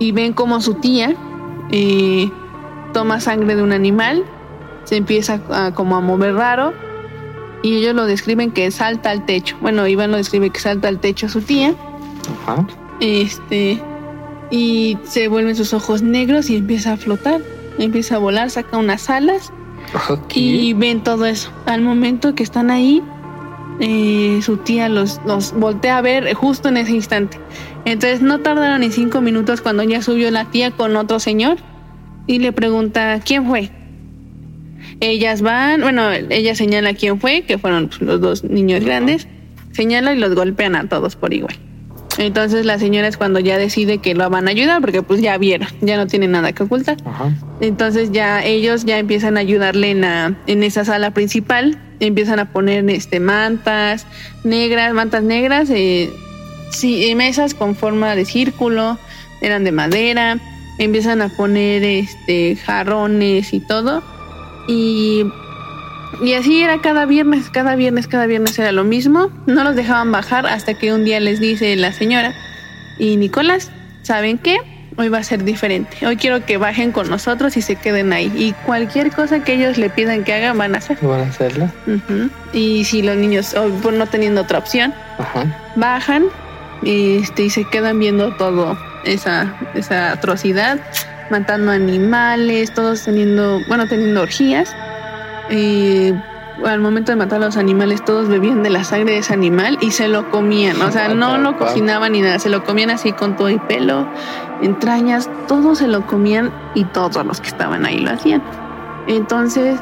[0.00, 1.14] y ven como su tía
[1.70, 2.28] eh,
[2.92, 4.24] toma sangre de un animal,
[4.84, 6.72] se empieza a, como a mover raro,
[7.62, 9.56] y ellos lo describen que salta al techo.
[9.60, 11.74] Bueno, Iván lo describe que salta al techo a su tía,
[12.42, 12.66] Ajá.
[13.00, 13.80] este,
[14.50, 17.40] y se vuelven sus ojos negros y empieza a flotar,
[17.78, 19.52] empieza a volar, saca unas alas
[20.34, 21.50] y ven todo eso.
[21.66, 23.02] Al momento que están ahí,
[23.80, 27.38] eh, su tía los, los voltea a ver justo en ese instante.
[27.84, 31.58] Entonces no tardaron ni cinco minutos cuando ya subió la tía con otro señor
[32.26, 33.70] y le pregunta quién fue.
[35.00, 39.26] Ellas van, bueno, ella señala quién fue, que fueron pues, los dos niños grandes,
[39.72, 41.56] señala y los golpean a todos por igual.
[42.18, 45.38] Entonces la señora es cuando ya decide que lo van a ayudar porque pues ya
[45.38, 46.98] vieron, ya no tienen nada que ocultar.
[47.06, 47.32] Ajá.
[47.60, 52.52] Entonces ya ellos ya empiezan a ayudarle en, la- en esa sala principal, empiezan a
[52.52, 54.06] poner este mantas
[54.44, 56.10] negras, mantas negras, eh,
[56.70, 58.98] sí, eh, mesas con forma de círculo,
[59.40, 60.38] eran de madera,
[60.78, 64.02] empiezan a poner este jarrones y todo.
[64.68, 65.24] Y,
[66.22, 69.30] y así era cada viernes, cada viernes, cada viernes era lo mismo.
[69.46, 72.34] No los dejaban bajar hasta que un día les dice la señora
[72.98, 73.70] y Nicolás,
[74.02, 74.58] ¿saben qué?
[74.96, 76.06] Hoy va a ser diferente.
[76.06, 78.30] Hoy quiero que bajen con nosotros y se queden ahí.
[78.36, 80.98] Y cualquier cosa que ellos le pidan que hagan, van a hacer.
[81.00, 81.70] ¿Van a hacerlo?
[81.86, 82.28] Ujú.
[82.52, 85.46] Y si los niños, o por no teniendo otra opción, Ajá.
[85.76, 86.24] bajan
[86.84, 90.78] este, y se quedan viendo todo esa, esa atrocidad,
[91.30, 94.74] matando animales, todos teniendo, bueno, teniendo orgías.
[95.50, 96.14] Eh,
[96.64, 99.78] al momento de matar a los animales, todos bebían de la sangre de ese animal
[99.80, 100.80] y se lo comían.
[100.82, 104.06] O sea, no lo cocinaban ni nada, se lo comían así con todo y pelo,
[104.60, 108.42] entrañas, todos se lo comían y todos los que estaban ahí lo hacían.
[109.08, 109.80] Entonces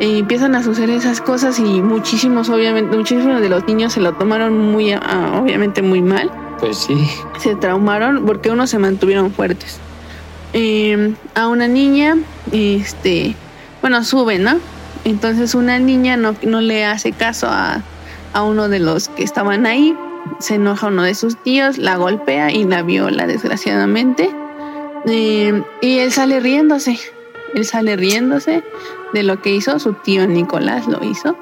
[0.00, 4.14] eh, empiezan a suceder esas cosas y muchísimos, obviamente, muchísimos de los niños se lo
[4.14, 6.30] tomaron muy, ah, obviamente, muy mal
[6.62, 7.10] Pues sí.
[7.40, 9.80] se traumaron porque unos se mantuvieron fuertes.
[10.52, 12.16] Eh, a una niña,
[12.52, 13.34] este,
[13.80, 14.58] bueno, sube, ¿no?
[15.04, 17.82] Entonces una niña no, no le hace caso a,
[18.32, 19.96] a uno de los que estaban ahí,
[20.38, 24.30] se enoja uno de sus tíos, la golpea y la viola desgraciadamente.
[25.06, 26.96] Eh, y él sale riéndose,
[27.54, 28.62] él sale riéndose
[29.12, 31.36] de lo que hizo, su tío Nicolás lo hizo.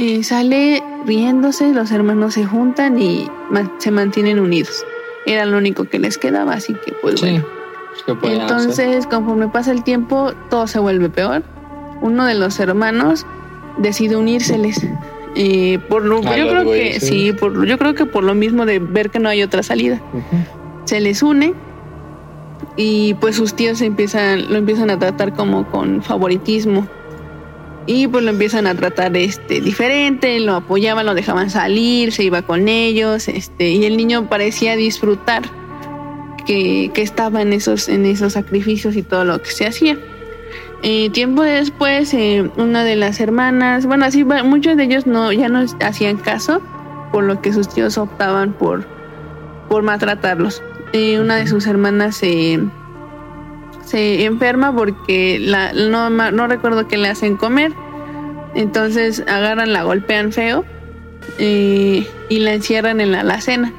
[0.00, 3.28] Eh, sale riéndose, los hermanos se juntan y
[3.78, 4.84] se mantienen unidos.
[5.26, 7.30] Era lo único que les quedaba, así que pues Sí.
[7.32, 7.44] bueno.
[8.06, 8.56] ¿Qué podían hacer?
[8.58, 11.42] Entonces, conforme pasa el tiempo, todo se vuelve peor.
[12.00, 13.26] Uno de los hermanos
[13.78, 14.86] decide unírseles.
[15.34, 17.06] eh, por lo, yo creo que sí.
[17.06, 20.00] sí, por, yo creo que por lo mismo de ver que no hay otra salida
[20.84, 21.54] se les une
[22.76, 26.88] y pues sus tíos empiezan, lo empiezan a tratar como con favoritismo
[27.88, 32.42] y pues lo empiezan a tratar este diferente, lo apoyaban, lo dejaban salir, se iba
[32.42, 35.42] con ellos, este, y el niño parecía disfrutar
[36.46, 39.98] que, que estaba en esos, en esos sacrificios y todo lo que se hacía.
[40.82, 45.48] Eh, tiempo después, eh, una de las hermanas, bueno, así muchos de ellos no, ya
[45.48, 46.60] no hacían caso,
[47.10, 48.86] por lo que sus tíos optaban por,
[49.70, 50.62] por maltratarlos.
[50.92, 52.60] Eh, una de sus hermanas se,
[53.88, 57.72] se enferma porque la, no, recuerdo qué le hacen comer.
[58.54, 60.64] Entonces agarran, la golpean feo
[61.38, 63.72] eh, y la encierran en la alacena.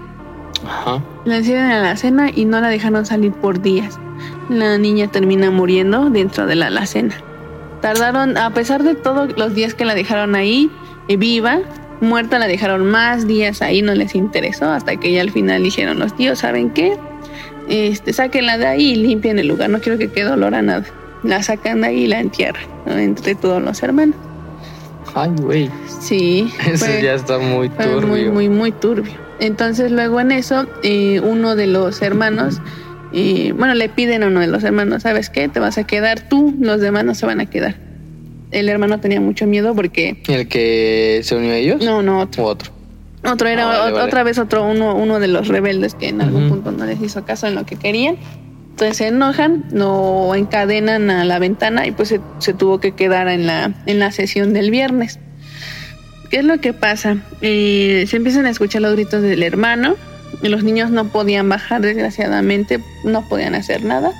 [0.65, 1.03] Ajá.
[1.25, 3.99] La encierran en la alacena y no la dejaron salir por días.
[4.49, 7.15] La niña termina muriendo dentro de la alacena.
[7.81, 10.69] Tardaron, a pesar de todos los días que la dejaron ahí,
[11.07, 11.59] eh, viva,
[12.01, 15.99] muerta la dejaron más días ahí, no les interesó, hasta que ya al final dijeron
[15.99, 16.97] los tíos, ¿saben qué?
[17.69, 20.85] Este, sáquenla de ahí y limpien el lugar, no quiero que quede olor a nada.
[21.23, 22.97] La sacan de ahí y la entierran, ¿no?
[22.97, 24.15] entre todos los hermanos.
[25.15, 25.69] Ay, güey.
[26.01, 26.51] Sí.
[26.67, 28.07] Eso fue- ya está muy turbio.
[28.07, 29.13] muy, muy, muy turbio.
[29.39, 32.59] Entonces luego en eso, eh, uno de los hermanos,
[33.13, 35.47] eh, bueno, le piden a uno de los hermanos, ¿sabes qué?
[35.47, 37.75] Te vas a quedar tú, los demás no se van a quedar.
[38.51, 40.21] El hermano tenía mucho miedo porque...
[40.27, 41.83] ¿El que se unió a ellos?
[41.85, 42.43] No, no, otro.
[42.45, 42.71] ¿O otro?
[43.23, 44.05] Otro era Ah, vale, vale.
[44.05, 46.55] otra vez otro, uno, uno de los rebeldes que en algún Ujú.
[46.55, 48.17] punto no les hizo caso en lo que querían.
[48.71, 53.27] Entonces se enojan, lo encadenan a la ventana y pues se, se tuvo que quedar
[53.27, 55.19] en la, en la sesión del viernes.
[56.29, 57.17] ¿qué es lo que pasa?
[57.41, 59.95] Eh, se empiezan a escuchar los gritos del hermano.
[60.43, 64.11] Y los niños no podían bajar, desgraciadamente, no podían hacer nada.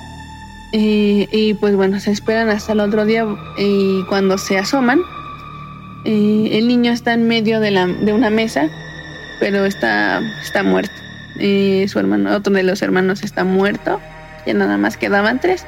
[0.72, 3.24] Eh, y pues bueno, se esperan hasta el otro día
[3.56, 5.00] y cuando se asoman,
[6.04, 8.68] eh, el niño está en medio de, la, de una mesa,
[9.40, 10.94] pero está, está muerto.
[11.38, 14.00] Eh, su hermano, otro de los hermanos está muerto,
[14.46, 15.64] ya nada más quedaban tres.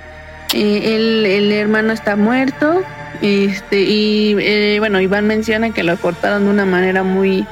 [0.54, 2.82] Eh, el, el, hermano está muerto,
[3.22, 7.46] este, y eh, bueno, Iván menciona que lo cortaron de una manera muy,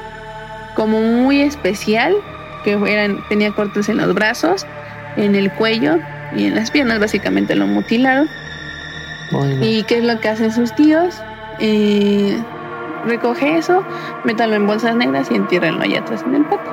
[0.75, 2.13] como muy especial,
[2.63, 4.67] que eran, tenía cortes en los brazos,
[5.17, 5.97] en el cuello
[6.35, 8.29] y en las piernas, básicamente lo mutilaron.
[9.31, 9.65] Bueno.
[9.65, 11.15] ¿Y qué es lo que hacen sus tíos?
[11.59, 12.37] Eh,
[13.05, 13.83] recoge eso,
[14.23, 16.71] métalo en bolsas negras y entiérrenlo allá atrás en el patio.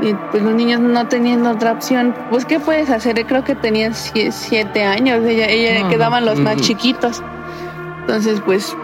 [0.00, 3.26] Y pues los niños no teniendo otra opción, pues ¿qué puedes hacer?
[3.26, 7.22] Creo que tenían siete años, ella, ella no, quedaban los más chiquitos.
[8.00, 8.76] Entonces, pues,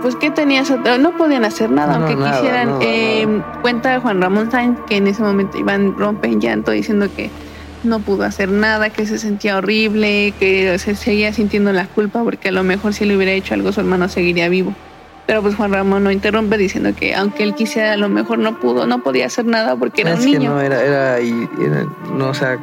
[0.00, 0.70] pues ¿qué tenías?
[1.00, 2.78] No podían hacer nada, aunque nada, quisieran.
[2.80, 7.30] Eh, cuenta Juan Ramón Sainz que en ese momento iban rompe en llanto diciendo que
[7.82, 12.48] no pudo hacer nada, que se sentía horrible, que se seguía sintiendo la culpa porque
[12.48, 14.74] a lo mejor si le hubiera hecho algo su hermano seguiría vivo.
[15.30, 18.58] Pero pues Juan Ramón no interrumpe diciendo que aunque él quisiera, a lo mejor no
[18.58, 20.40] pudo, no podía hacer nada porque era es un niño.
[20.40, 22.58] Que no, era, era, era, no, o sea,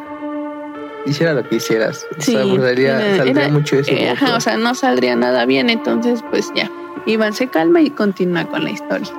[1.06, 2.06] hiciera lo que hicieras.
[2.18, 3.90] Sí, o sea, pues, saldría, era, saldría era, mucho eso.
[3.90, 6.70] Eh, ajá, o sea, no saldría nada bien, entonces pues ya.
[7.06, 9.14] Iván se calma y continúa con la historia.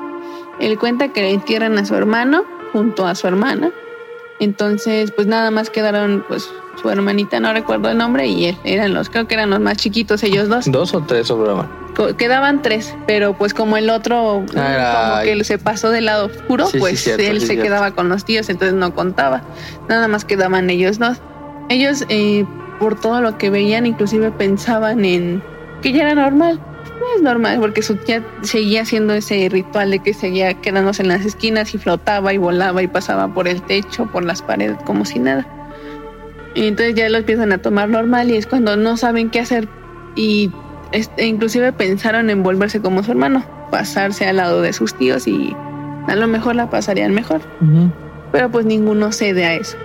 [0.60, 2.44] Él cuenta que le entierran a su hermano
[2.74, 3.70] junto a su hermana.
[4.40, 6.48] Entonces, pues nada más quedaron, pues,
[6.80, 8.56] su hermanita, no recuerdo el nombre, y él.
[8.64, 10.70] Eran los, creo que eran los más chiquitos, ellos dos.
[10.70, 11.68] ¿Dos o tres sobraban?
[12.16, 16.66] Quedaban tres, pero pues como el otro, Ah, como que se pasó del lado oscuro,
[16.66, 17.64] Sí, sí, pues cierto, él sí, se cierto.
[17.64, 19.42] quedaba con los tíos, entonces no contaba.
[19.88, 21.16] Nada más quedaban ellos dos.
[21.68, 22.44] Ellos, eh,
[22.78, 25.42] por todo lo que veían, inclusive pensaban en
[25.82, 26.60] que ya era normal.
[27.16, 31.24] Es normal, porque su tía seguía haciendo ese ritual de que seguía quedándose en las
[31.24, 35.18] esquinas y flotaba y volaba y pasaba por el techo, por las paredes, como si
[35.18, 35.46] nada.
[36.54, 39.68] Y entonces ya lo empiezan a tomar normal y es cuando no saben qué hacer
[40.16, 40.50] y
[40.92, 45.54] este, inclusive pensaron en volverse como su hermano, pasarse al lado de sus tíos y
[46.06, 47.40] a lo mejor la pasarían mejor.
[47.60, 47.92] Ujú.
[48.32, 49.76] Pero pues ninguno cede a eso.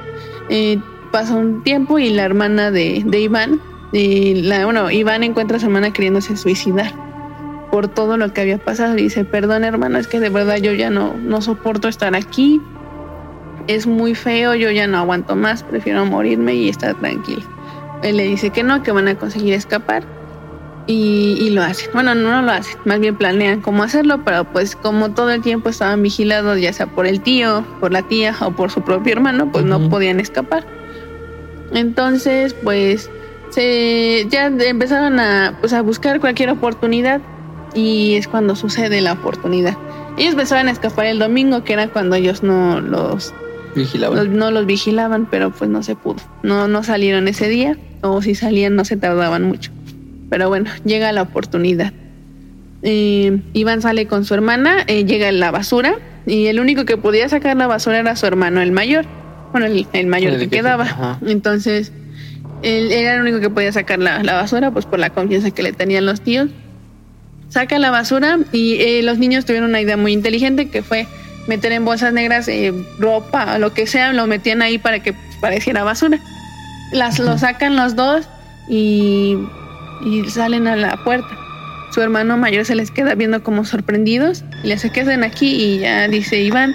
[0.50, 0.80] Eh,
[1.12, 3.62] pasa un tiempo y la hermana de, de Iván,
[3.94, 6.94] eh, la, bueno, Iván encuentra a su hermana queriéndose suicidar
[7.74, 8.96] por todo lo que había pasado.
[9.00, 12.62] Y dice, perdón hermano, es que de verdad yo ya no, no soporto estar aquí.
[13.66, 17.42] Es muy feo, yo ya no aguanto más, prefiero morirme y estar tranquila.
[18.04, 20.04] Él le dice que no, que van a conseguir escapar.
[20.86, 21.90] Y, y lo hacen.
[21.94, 25.42] Bueno, no, no lo hacen, más bien planean cómo hacerlo, pero pues como todo el
[25.42, 29.14] tiempo estaban vigilados, ya sea por el tío, por la tía o por su propio
[29.14, 29.90] hermano, pues no Ujú.
[29.90, 30.64] podían escapar.
[31.74, 33.10] Entonces, pues
[33.50, 37.20] se ya empezaron a, pues, a buscar cualquier oportunidad
[37.74, 39.78] y es cuando sucede la oportunidad.
[40.18, 43.34] Ellos pensaban escapar el domingo, que era cuando ellos no los,
[43.76, 44.18] Vigilaban.
[44.18, 46.18] los- no los vigilaban, pero pues no se pudo.
[46.44, 49.72] No, no salieron ese día, o si salían no se tardaban mucho.
[50.30, 51.94] Pero bueno, llega la oportunidad.
[52.82, 55.96] Eh, Iván sale con su hermana, eh, llega la basura,
[56.26, 59.06] y el único que podía sacar la basura era su hermano, el mayor.
[59.52, 60.84] Bueno, el, el mayor El que que- quedaba.
[60.84, 61.20] ajá.
[61.26, 61.92] Entonces,
[62.62, 65.64] él era el único que podía sacar la, la basura, pues por la confianza que
[65.64, 66.50] le tenían los tíos.
[67.54, 71.06] Saca la basura y eh, los niños tuvieron una idea muy inteligente que fue
[71.48, 75.14] meter en bolsas negras eh, ropa o lo que sea, lo metían ahí para que
[75.40, 76.18] pareciera basura.
[76.92, 78.28] Las lo sacan los dos
[78.68, 79.38] y,
[80.04, 81.30] y salen a la puerta.
[81.94, 85.54] Su hermano mayor se les queda viendo como sorprendidos y le hace que hacen aquí
[85.54, 86.74] y ya dice Iván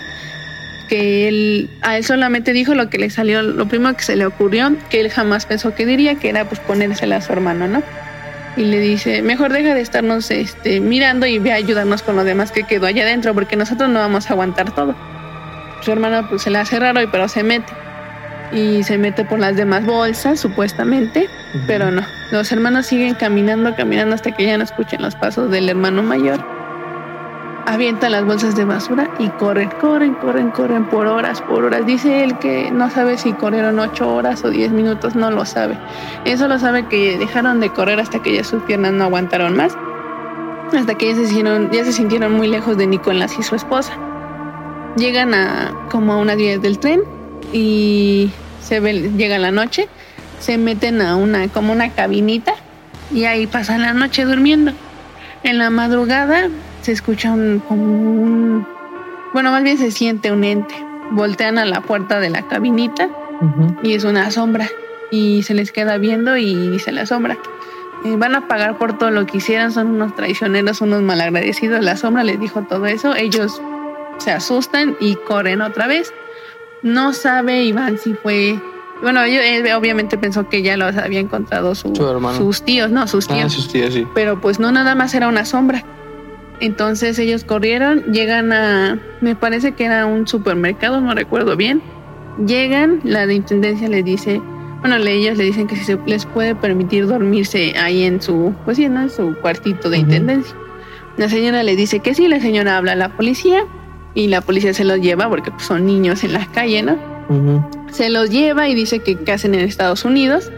[0.88, 4.26] que él a él solamente dijo lo que le salió, lo primero que se le
[4.26, 7.82] ocurrió, que él jamás pensó que diría, que era pues ponérsela a su hermano, ¿no?
[8.58, 12.24] Y le dice, mejor deja de estarnos este, mirando y ve a ayudarnos con lo
[12.24, 14.96] demás que quedó allá adentro, porque nosotros no vamos a aguantar todo.
[15.80, 17.72] Su hermano pues se le hace raro, pero se mete.
[18.50, 21.28] Y se mete por las demás bolsas, supuestamente,
[21.68, 22.02] pero no.
[22.32, 26.57] Los hermanos siguen caminando, caminando hasta que ya no escuchen los pasos del hermano mayor.
[27.68, 31.84] Avientan las bolsas de basura y corren, corren, corren, corren por horas, por horas.
[31.84, 35.76] Dice él que no sabe si corrieron ocho horas o diez minutos, no lo sabe.
[36.24, 39.76] Eso lo sabe que dejaron de correr hasta que ya sus piernas no aguantaron más.
[40.74, 43.92] Hasta que ya se sintieron, ya se sintieron muy lejos de Nicolás y su esposa.
[44.96, 47.02] Llegan a como a unas vías del tren
[47.52, 48.30] y
[48.62, 49.90] se ve, llega la noche,
[50.40, 52.54] se meten a una como una cabinita
[53.12, 54.72] y ahí pasan la noche durmiendo.
[55.42, 56.48] En la madrugada
[56.82, 58.66] se escucha un como un
[59.32, 60.74] bueno, más bien se siente un ente.
[61.10, 63.08] Voltean a la puerta de la cabinita
[63.82, 64.68] y es una sombra
[65.10, 67.38] y se les queda viendo y dice la sombra
[68.04, 71.82] eh, van a pagar por todo lo que hicieron, son unos traicioneros, unos malagradecidos.
[71.84, 73.60] La sombra les dijo todo eso, ellos
[74.18, 76.12] se asustan y corren otra vez.
[76.82, 78.58] No sabe Iván si fue...
[79.02, 83.06] Bueno, yo- él obviamente pensó que ya los había encontrado su- Su sus tíos, no,
[83.08, 83.52] sus Ah, tíos.
[83.52, 84.06] sus tíos, sí.
[84.14, 85.84] Pero pues no, nada más era una sombra.
[86.60, 91.82] Entonces ellos corrieron, llegan a, me parece que era un supermercado, no recuerdo bien.
[92.44, 94.40] Llegan, la de intendencia les dice,
[94.80, 98.76] bueno, ellos le dicen que si se les puede permitir dormirse ahí en su, pues
[98.76, 99.02] sí, ¿no?
[99.02, 100.56] En su cuartito de intendencia.
[101.16, 103.64] La señora le dice que sí, la señora habla a la policía
[104.14, 106.96] y la policía se los lleva porque pues, son niños en la calle, ¿no?
[107.90, 110.50] Se los lleva y dice que qué hacen en Estados Unidos.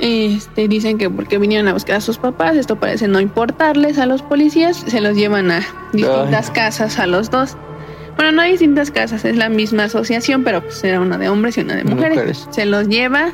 [0.00, 4.06] Este, dicen que porque vinieron a buscar a sus papás, esto parece no importarles a
[4.06, 7.56] los policías, se los llevan a distintas casas a los dos.
[8.16, 11.58] Bueno, no hay distintas casas, es la misma asociación, pero pues era una de hombres
[11.58, 12.16] y una de mujeres.
[12.16, 12.48] Mujeres.
[12.50, 13.32] Se los lleva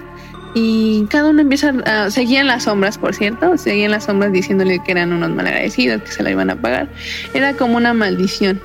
[0.55, 2.11] y cada uno empieza a...
[2.11, 6.23] Seguían las sombras, por cierto, seguían las sombras diciéndole que eran unos malagradecidos, que se
[6.23, 6.89] la iban a pagar.
[7.33, 8.61] Era como una maldición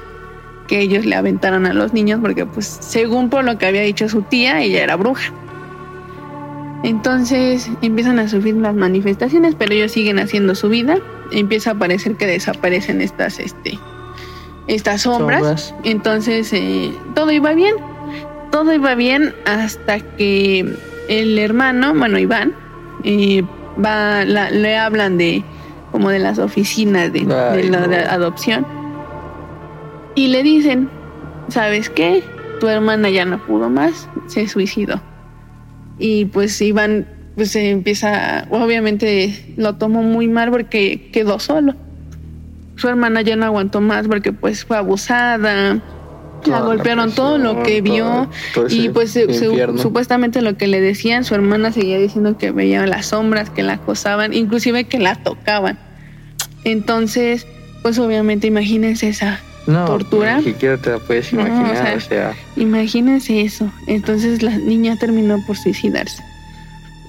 [0.68, 4.08] que ellos le aventaron a los niños porque pues según por lo que había dicho
[4.10, 5.34] su tía, ella era bruja.
[6.84, 10.98] Entonces empiezan a sufrir las manifestaciones, pero ellos siguen haciendo su vida.
[11.32, 13.78] Empieza a parecer que desaparecen estas, este,
[14.68, 15.40] estas sombras.
[15.40, 15.76] Sombras.
[15.84, 17.76] Entonces eh, todo iba bien.
[18.52, 20.76] Todo iba bien hasta que
[21.08, 22.54] el hermano, bueno, Iván,
[23.04, 23.44] eh,
[23.84, 25.44] va, la- le hablan de
[25.92, 27.22] como de las oficinas de,
[27.70, 28.66] la de adopción
[30.16, 30.90] y le dicen,
[31.50, 32.24] ¿sabes qué?
[32.60, 35.02] Tu hermana ya no pudo más, se suicidó.
[36.04, 41.76] Y pues Iván pues se empieza, obviamente lo tomó muy mal porque quedó solo.
[42.76, 45.80] Su hermana ya no aguantó más porque pues fue abusada,
[46.46, 48.06] la golpearon todo lo que vio
[48.54, 49.12] todo- todo y pues
[49.78, 53.74] supuestamente lo que le decían, su hermana seguía diciendo que veía las sombras, que la
[53.74, 55.78] acosaban, inclusive que la tocaban.
[56.64, 57.48] Entonces,
[57.84, 60.38] pues obviamente imagínense esa, no, tortura.
[60.38, 63.72] Ni siquiera te la puedes No, o imaginar, sea, o sea, imagínense eso.
[63.88, 66.24] Entonces la niña terminó por suicidarse.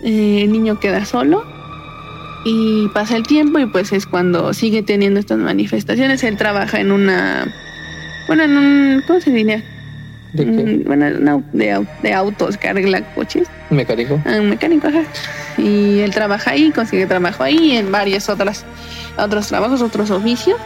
[0.04, 1.44] Eh, el niño queda solo
[2.44, 6.22] y pasa el tiempo y pues es cuando sigue teniendo estas manifestaciones.
[6.24, 7.52] Él trabaja en una,
[8.26, 9.62] bueno, en un, ¿cómo se diría?
[10.32, 10.50] ¿de qué?
[10.50, 13.48] Mm, Bueno, no, de, de autos, que arregla coches.
[13.70, 14.20] Mecánico.
[14.24, 15.02] Ah, un mecánico, ajá.
[15.58, 18.64] Y él trabaja ahí, consigue trabajo ahí, en varios otras,
[19.16, 20.58] otros trabajos, otros oficios.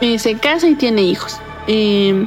[0.00, 1.38] Eh, se casa y tiene hijos.
[1.66, 2.26] Eh,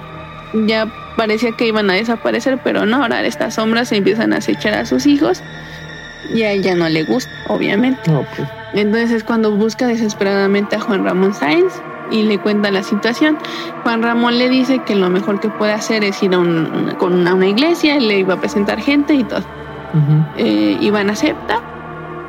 [0.67, 4.73] ya parecía que iban a desaparecer, pero no, ahora estas sombras se empiezan a acechar
[4.75, 5.41] a sus hijos.
[6.33, 7.99] Y a ella no le gusta, obviamente.
[8.35, 8.47] Pues.
[8.73, 11.73] Entonces es cuando busca desesperadamente a Juan Ramón Sáenz
[12.11, 13.37] y le cuenta la situación.
[13.83, 16.97] Juan Ramón le dice que lo mejor que puede hacer es ir a, un- una,
[16.97, 19.41] con una, una iglesia, le iba a presentar gente y todo
[20.37, 21.59] eh, Iván acepta,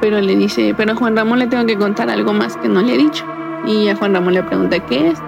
[0.01, 2.83] pero le dice, pero a Juan Ramón le tengo que contar algo más que no
[2.83, 3.25] le he dicho.
[3.67, 5.19] Y a Juan Ramón le pregunta qué es.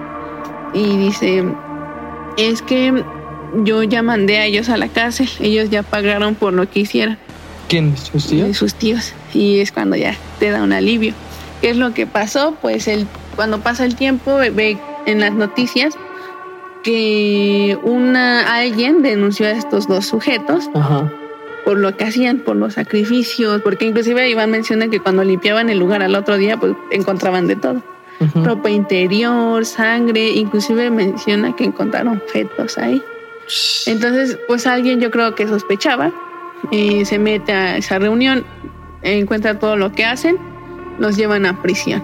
[0.77, 1.43] Y dice,
[2.37, 3.03] es que
[3.65, 7.17] yo ya mandé a ellos a la cárcel, ellos ya pagaron por lo que hicieron
[7.69, 7.97] ¿Quién?
[7.97, 8.57] ¿Sus tíos?
[8.57, 9.13] sus tíos.
[9.35, 11.15] Y es cuando ya te da un alivio.
[11.63, 12.55] ¿Qué es lo que pasó?
[12.61, 15.95] Pues el, cuando pasa el tiempo, ve- ve en las noticias
[16.83, 21.11] que una alguien denunció a estos dos sujetos Ajá.
[21.65, 25.79] por lo que hacían, por los sacrificios, porque inclusive Iván menciona que cuando limpiaban el
[25.79, 27.83] lugar al otro día, pues encontraban de todo.
[28.35, 33.03] Ropa interior, sangre, inclusive menciona que encontraron fetos ahí.
[33.87, 36.13] Entonces, pues alguien yo creo que sospechaba,
[36.71, 38.45] eh, se mete a esa reunión,
[39.03, 40.39] encuentra todo lo que hacen,
[40.99, 42.03] los llevan a prisión.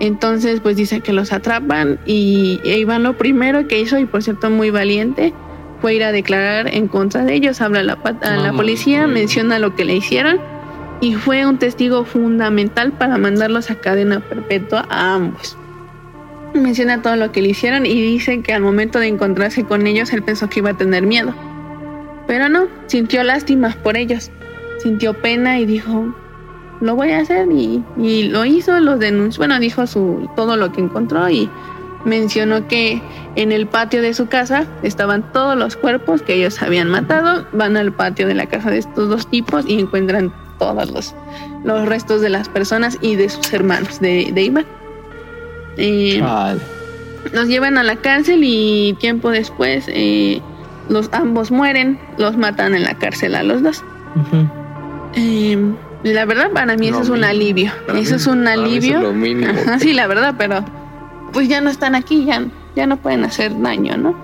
[0.00, 4.22] Entonces, pues dice que los atrapan y e Iván lo primero que hizo, y por
[4.22, 5.34] cierto muy valiente,
[5.80, 9.74] fue ir a declarar en contra de ellos, habla a la, a policía, menciona lo
[9.74, 10.40] que le hicieron
[11.00, 15.56] y fue un testigo fundamental para mandarlos a cadena perpetua a ambos.
[16.54, 20.12] Menciona todo lo que le hicieron y dice que al momento de encontrarse con ellos
[20.12, 21.34] él pensó que iba a tener miedo.
[22.26, 24.30] Pero no, sintió lástima por ellos,
[24.82, 26.14] sintió pena y dijo,
[26.80, 30.72] lo voy a hacer y, y lo hizo, los denunció, bueno, dijo su, todo lo
[30.72, 31.48] que encontró y
[32.04, 33.02] mencionó que
[33.36, 37.76] en el patio de su casa estaban todos los cuerpos que ellos habían matado, van
[37.76, 41.14] al patio de la casa de estos dos tipos y encuentran todos los,
[41.64, 44.66] los restos de las personas y de sus hermanos, de, de Iván.
[45.76, 46.60] Eh, Vale.
[47.32, 50.40] los llevan a la cárcel y tiempo después eh,
[50.88, 53.84] los ambos mueren, los matan en la cárcel a los dos.
[55.14, 55.56] Eh,
[56.04, 58.60] la verdad para mí eso es un alivio, Para eso mí- es un mí eso
[58.60, 58.96] alivio.
[58.98, 59.52] es lo mínimo.
[59.52, 60.64] Ajá, sí, la verdad, pero
[61.32, 62.44] pues ya no están aquí, ya,
[62.76, 64.14] ya no pueden hacer daño, ¿no?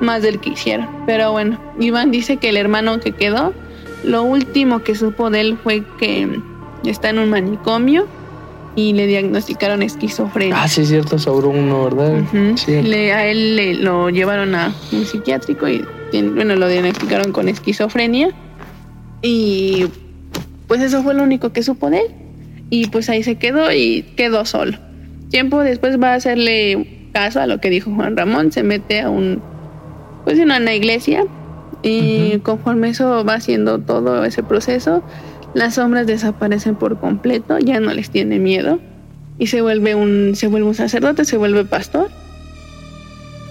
[0.00, 0.88] Más del que hicieron.
[1.06, 3.52] Pero bueno, Iván dice que el hermano que quedó,
[4.04, 6.40] lo último que supo de él fue que
[6.84, 8.06] está en un manicomio
[8.76, 10.62] y le diagnosticaron esquizofrenia.
[10.62, 12.22] Ah, sí, es cierto, sobró uno, ¿verdad?
[12.56, 12.80] Sí.
[12.82, 18.30] Le- a él le, lo llevaron a un psiquiátrico y bueno, lo diagnosticaron con esquizofrenia.
[19.20, 19.86] Y
[20.68, 22.06] pues eso fue lo único que supo de él.
[22.70, 24.78] Y pues ahí se quedó y quedó solo.
[25.30, 29.10] Tiempo después va a hacerle caso a lo que dijo Juan Ramón, se mete a
[29.10, 29.42] un
[30.24, 31.24] pues en una iglesia
[31.82, 35.02] y conforme eso va haciendo todo ese proceso,
[35.54, 38.80] las sombras desaparecen por completo, ya no les tiene miedo
[39.38, 42.10] y se vuelve un se vuelve un sacerdote, se vuelve pastor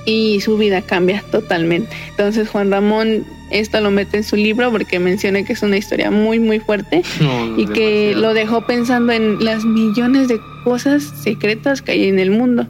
[0.06, 1.96] y su vida cambia totalmente.
[2.10, 6.12] Entonces Juan Ramón esto lo mete en su libro porque menciona que es una historia
[6.12, 11.82] muy muy fuerte No, y que lo dejó pensando en las millones de cosas secretas
[11.82, 12.68] que hay en el mundo.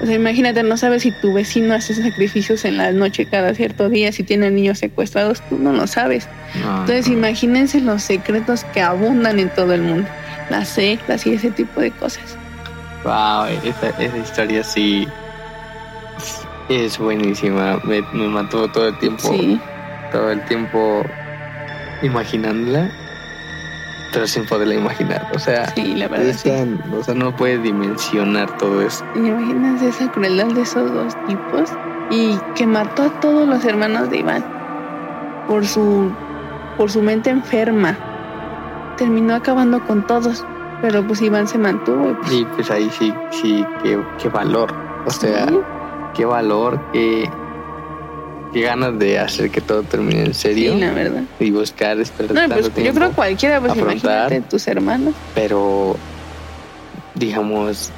[0.00, 3.88] O sea, imagínate, no sabes si tu vecino hace sacrificios en la noche cada cierto
[3.88, 6.28] día, si tiene niños secuestrados, tú no lo sabes.
[6.54, 7.14] No, Entonces no.
[7.14, 10.08] imagínense los secretos que abundan en todo el mundo,
[10.50, 12.36] las sectas y ese tipo de cosas.
[13.02, 15.06] Wow, esa, esa historia sí
[16.68, 17.80] es buenísima.
[17.84, 19.28] Me, me mató todo el tiempo.
[19.32, 19.58] Sí,
[20.12, 21.04] Todo el tiempo
[22.02, 22.90] imaginándola,
[24.12, 25.26] pero sin poderla imaginar.
[25.34, 26.50] O sea, sí, la verdad es sí.
[26.92, 29.04] o sea, no puedes dimensionar todo eso.
[29.14, 31.70] Imagínense esa crueldad de esos dos tipos
[32.10, 34.44] y que mató a todos los hermanos de Iván
[35.46, 36.10] por su
[36.76, 37.96] por su mente enferma.
[38.96, 40.44] Terminó acabando con todos,
[40.80, 42.10] pero pues Iván se mantuvo.
[42.10, 44.72] y, pues, Y pues ahí sí, sí, qué, qué valor.
[45.04, 45.58] O sea, sí,
[46.14, 47.30] qué valor, qué,
[48.52, 51.22] qué ganas de hacer que todo termine en serio sí, la verdad.
[51.40, 54.30] y buscar esperar No, tanto pues yo creo cualquiera, pues afrontar.
[54.32, 55.14] imagínate tus hermanos.
[55.34, 55.96] pero
[57.14, 57.90] digamos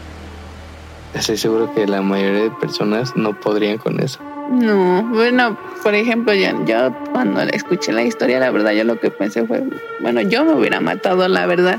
[1.15, 4.19] estoy seguro que la mayoría de personas no podrían con eso
[4.51, 9.11] No, bueno, por ejemplo, yo, yo cuando escuché la historia, la verdad, yo lo que
[9.11, 9.63] pensé fue,
[10.01, 11.79] bueno, yo me hubiera matado, la verdad,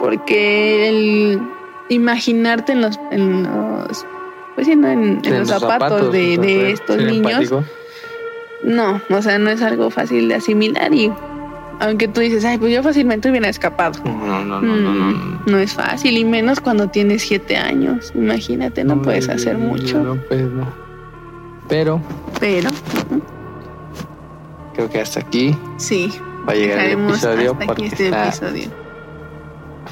[0.00, 1.40] porque el
[1.88, 4.04] imaginarte en los, en los
[4.58, 4.88] pues sí, ¿no?
[4.88, 7.64] en, en los zapatos, de, estos niños, empático.
[8.64, 11.12] no, o sea, no es algo fácil de asimilar y
[11.80, 14.02] aunque tú dices, ay, pues yo fácilmente hubiera escapado.
[14.04, 17.56] no no no no, no, no, Mm, no es fácil y menos cuando tienes siete
[17.56, 18.10] años.
[18.16, 20.00] Imagínate, no, puedes hacer mucho.
[20.02, 20.66] no pues no
[21.68, 22.00] pero
[22.40, 22.68] Pero
[24.74, 26.12] creo que hasta aquí sí,
[26.48, 28.70] va a llegar el episodio hasta porque aquí este está- episodio.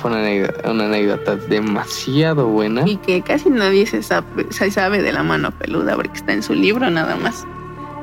[0.07, 5.03] Fue una anécdota, una anécdota demasiado buena Y que casi nadie se sabe, se sabe
[5.03, 7.45] de la mano peluda porque está en su libro nada más.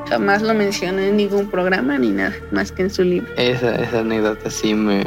[0.10, 3.28] Jamás lo menciona en ningún programa ni nada, más que en su libro.
[3.38, 5.06] esa, esa anécdota sí me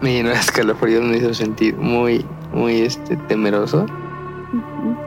[0.00, 3.86] me llenó de escalofríos me hizo sentir muy muy este temeroso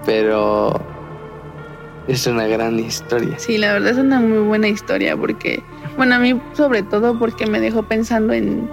[0.06, 0.80] pero
[2.08, 3.38] es una gran historia.
[3.38, 5.62] Sí, la verdad es una muy buena historia porque,
[5.98, 8.70] bueno, a mí sobre todo porque me dejó pensando en,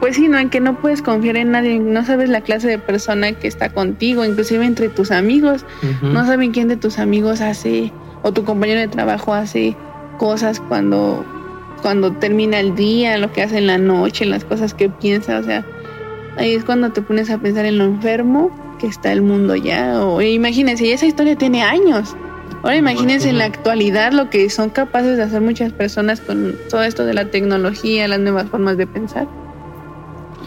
[0.00, 0.38] pues sí, ¿no?
[0.38, 3.68] En que no puedes confiar en nadie, no sabes la clase de persona que está
[3.68, 5.66] contigo, inclusive entre tus amigos,
[6.02, 7.92] no saben quién de tus amigos hace,
[8.22, 9.76] o tu compañero de trabajo hace
[10.18, 11.24] cosas cuando,
[11.82, 15.42] cuando termina el día, lo que hace en la noche, las cosas que piensa, o
[15.42, 15.66] sea,
[16.38, 20.02] ahí es cuando te pones a pensar en lo enfermo que está el mundo ya,
[20.02, 22.16] o imagínense, y esa historia tiene años.
[22.62, 26.82] Ahora imagínense en la actualidad lo que son capaces de hacer muchas personas con todo
[26.82, 29.28] esto de la tecnología, las nuevas formas de pensar.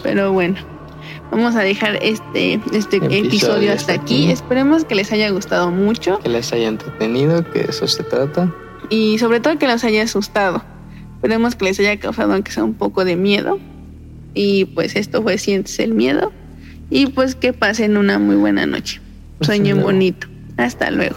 [0.04, 0.58] Pero bueno,
[1.32, 4.24] vamos a dejar este, este Episodio episodio, hasta aquí.
[4.26, 4.32] aquí.
[4.32, 8.54] Esperemos que les haya gustado mucho que les haya entretenido, que de eso se trata.
[8.90, 10.64] y sobre todo que los haya asustado.
[11.16, 13.58] Esperemos que les haya causado aunque sea un poco de miedo.
[14.34, 16.34] Y pues esto fue Sientes el Miedo.
[16.90, 19.00] Y pues que pasen una muy buena noche.
[19.42, 20.28] Sueñen bonito.
[20.58, 21.16] Hasta luego.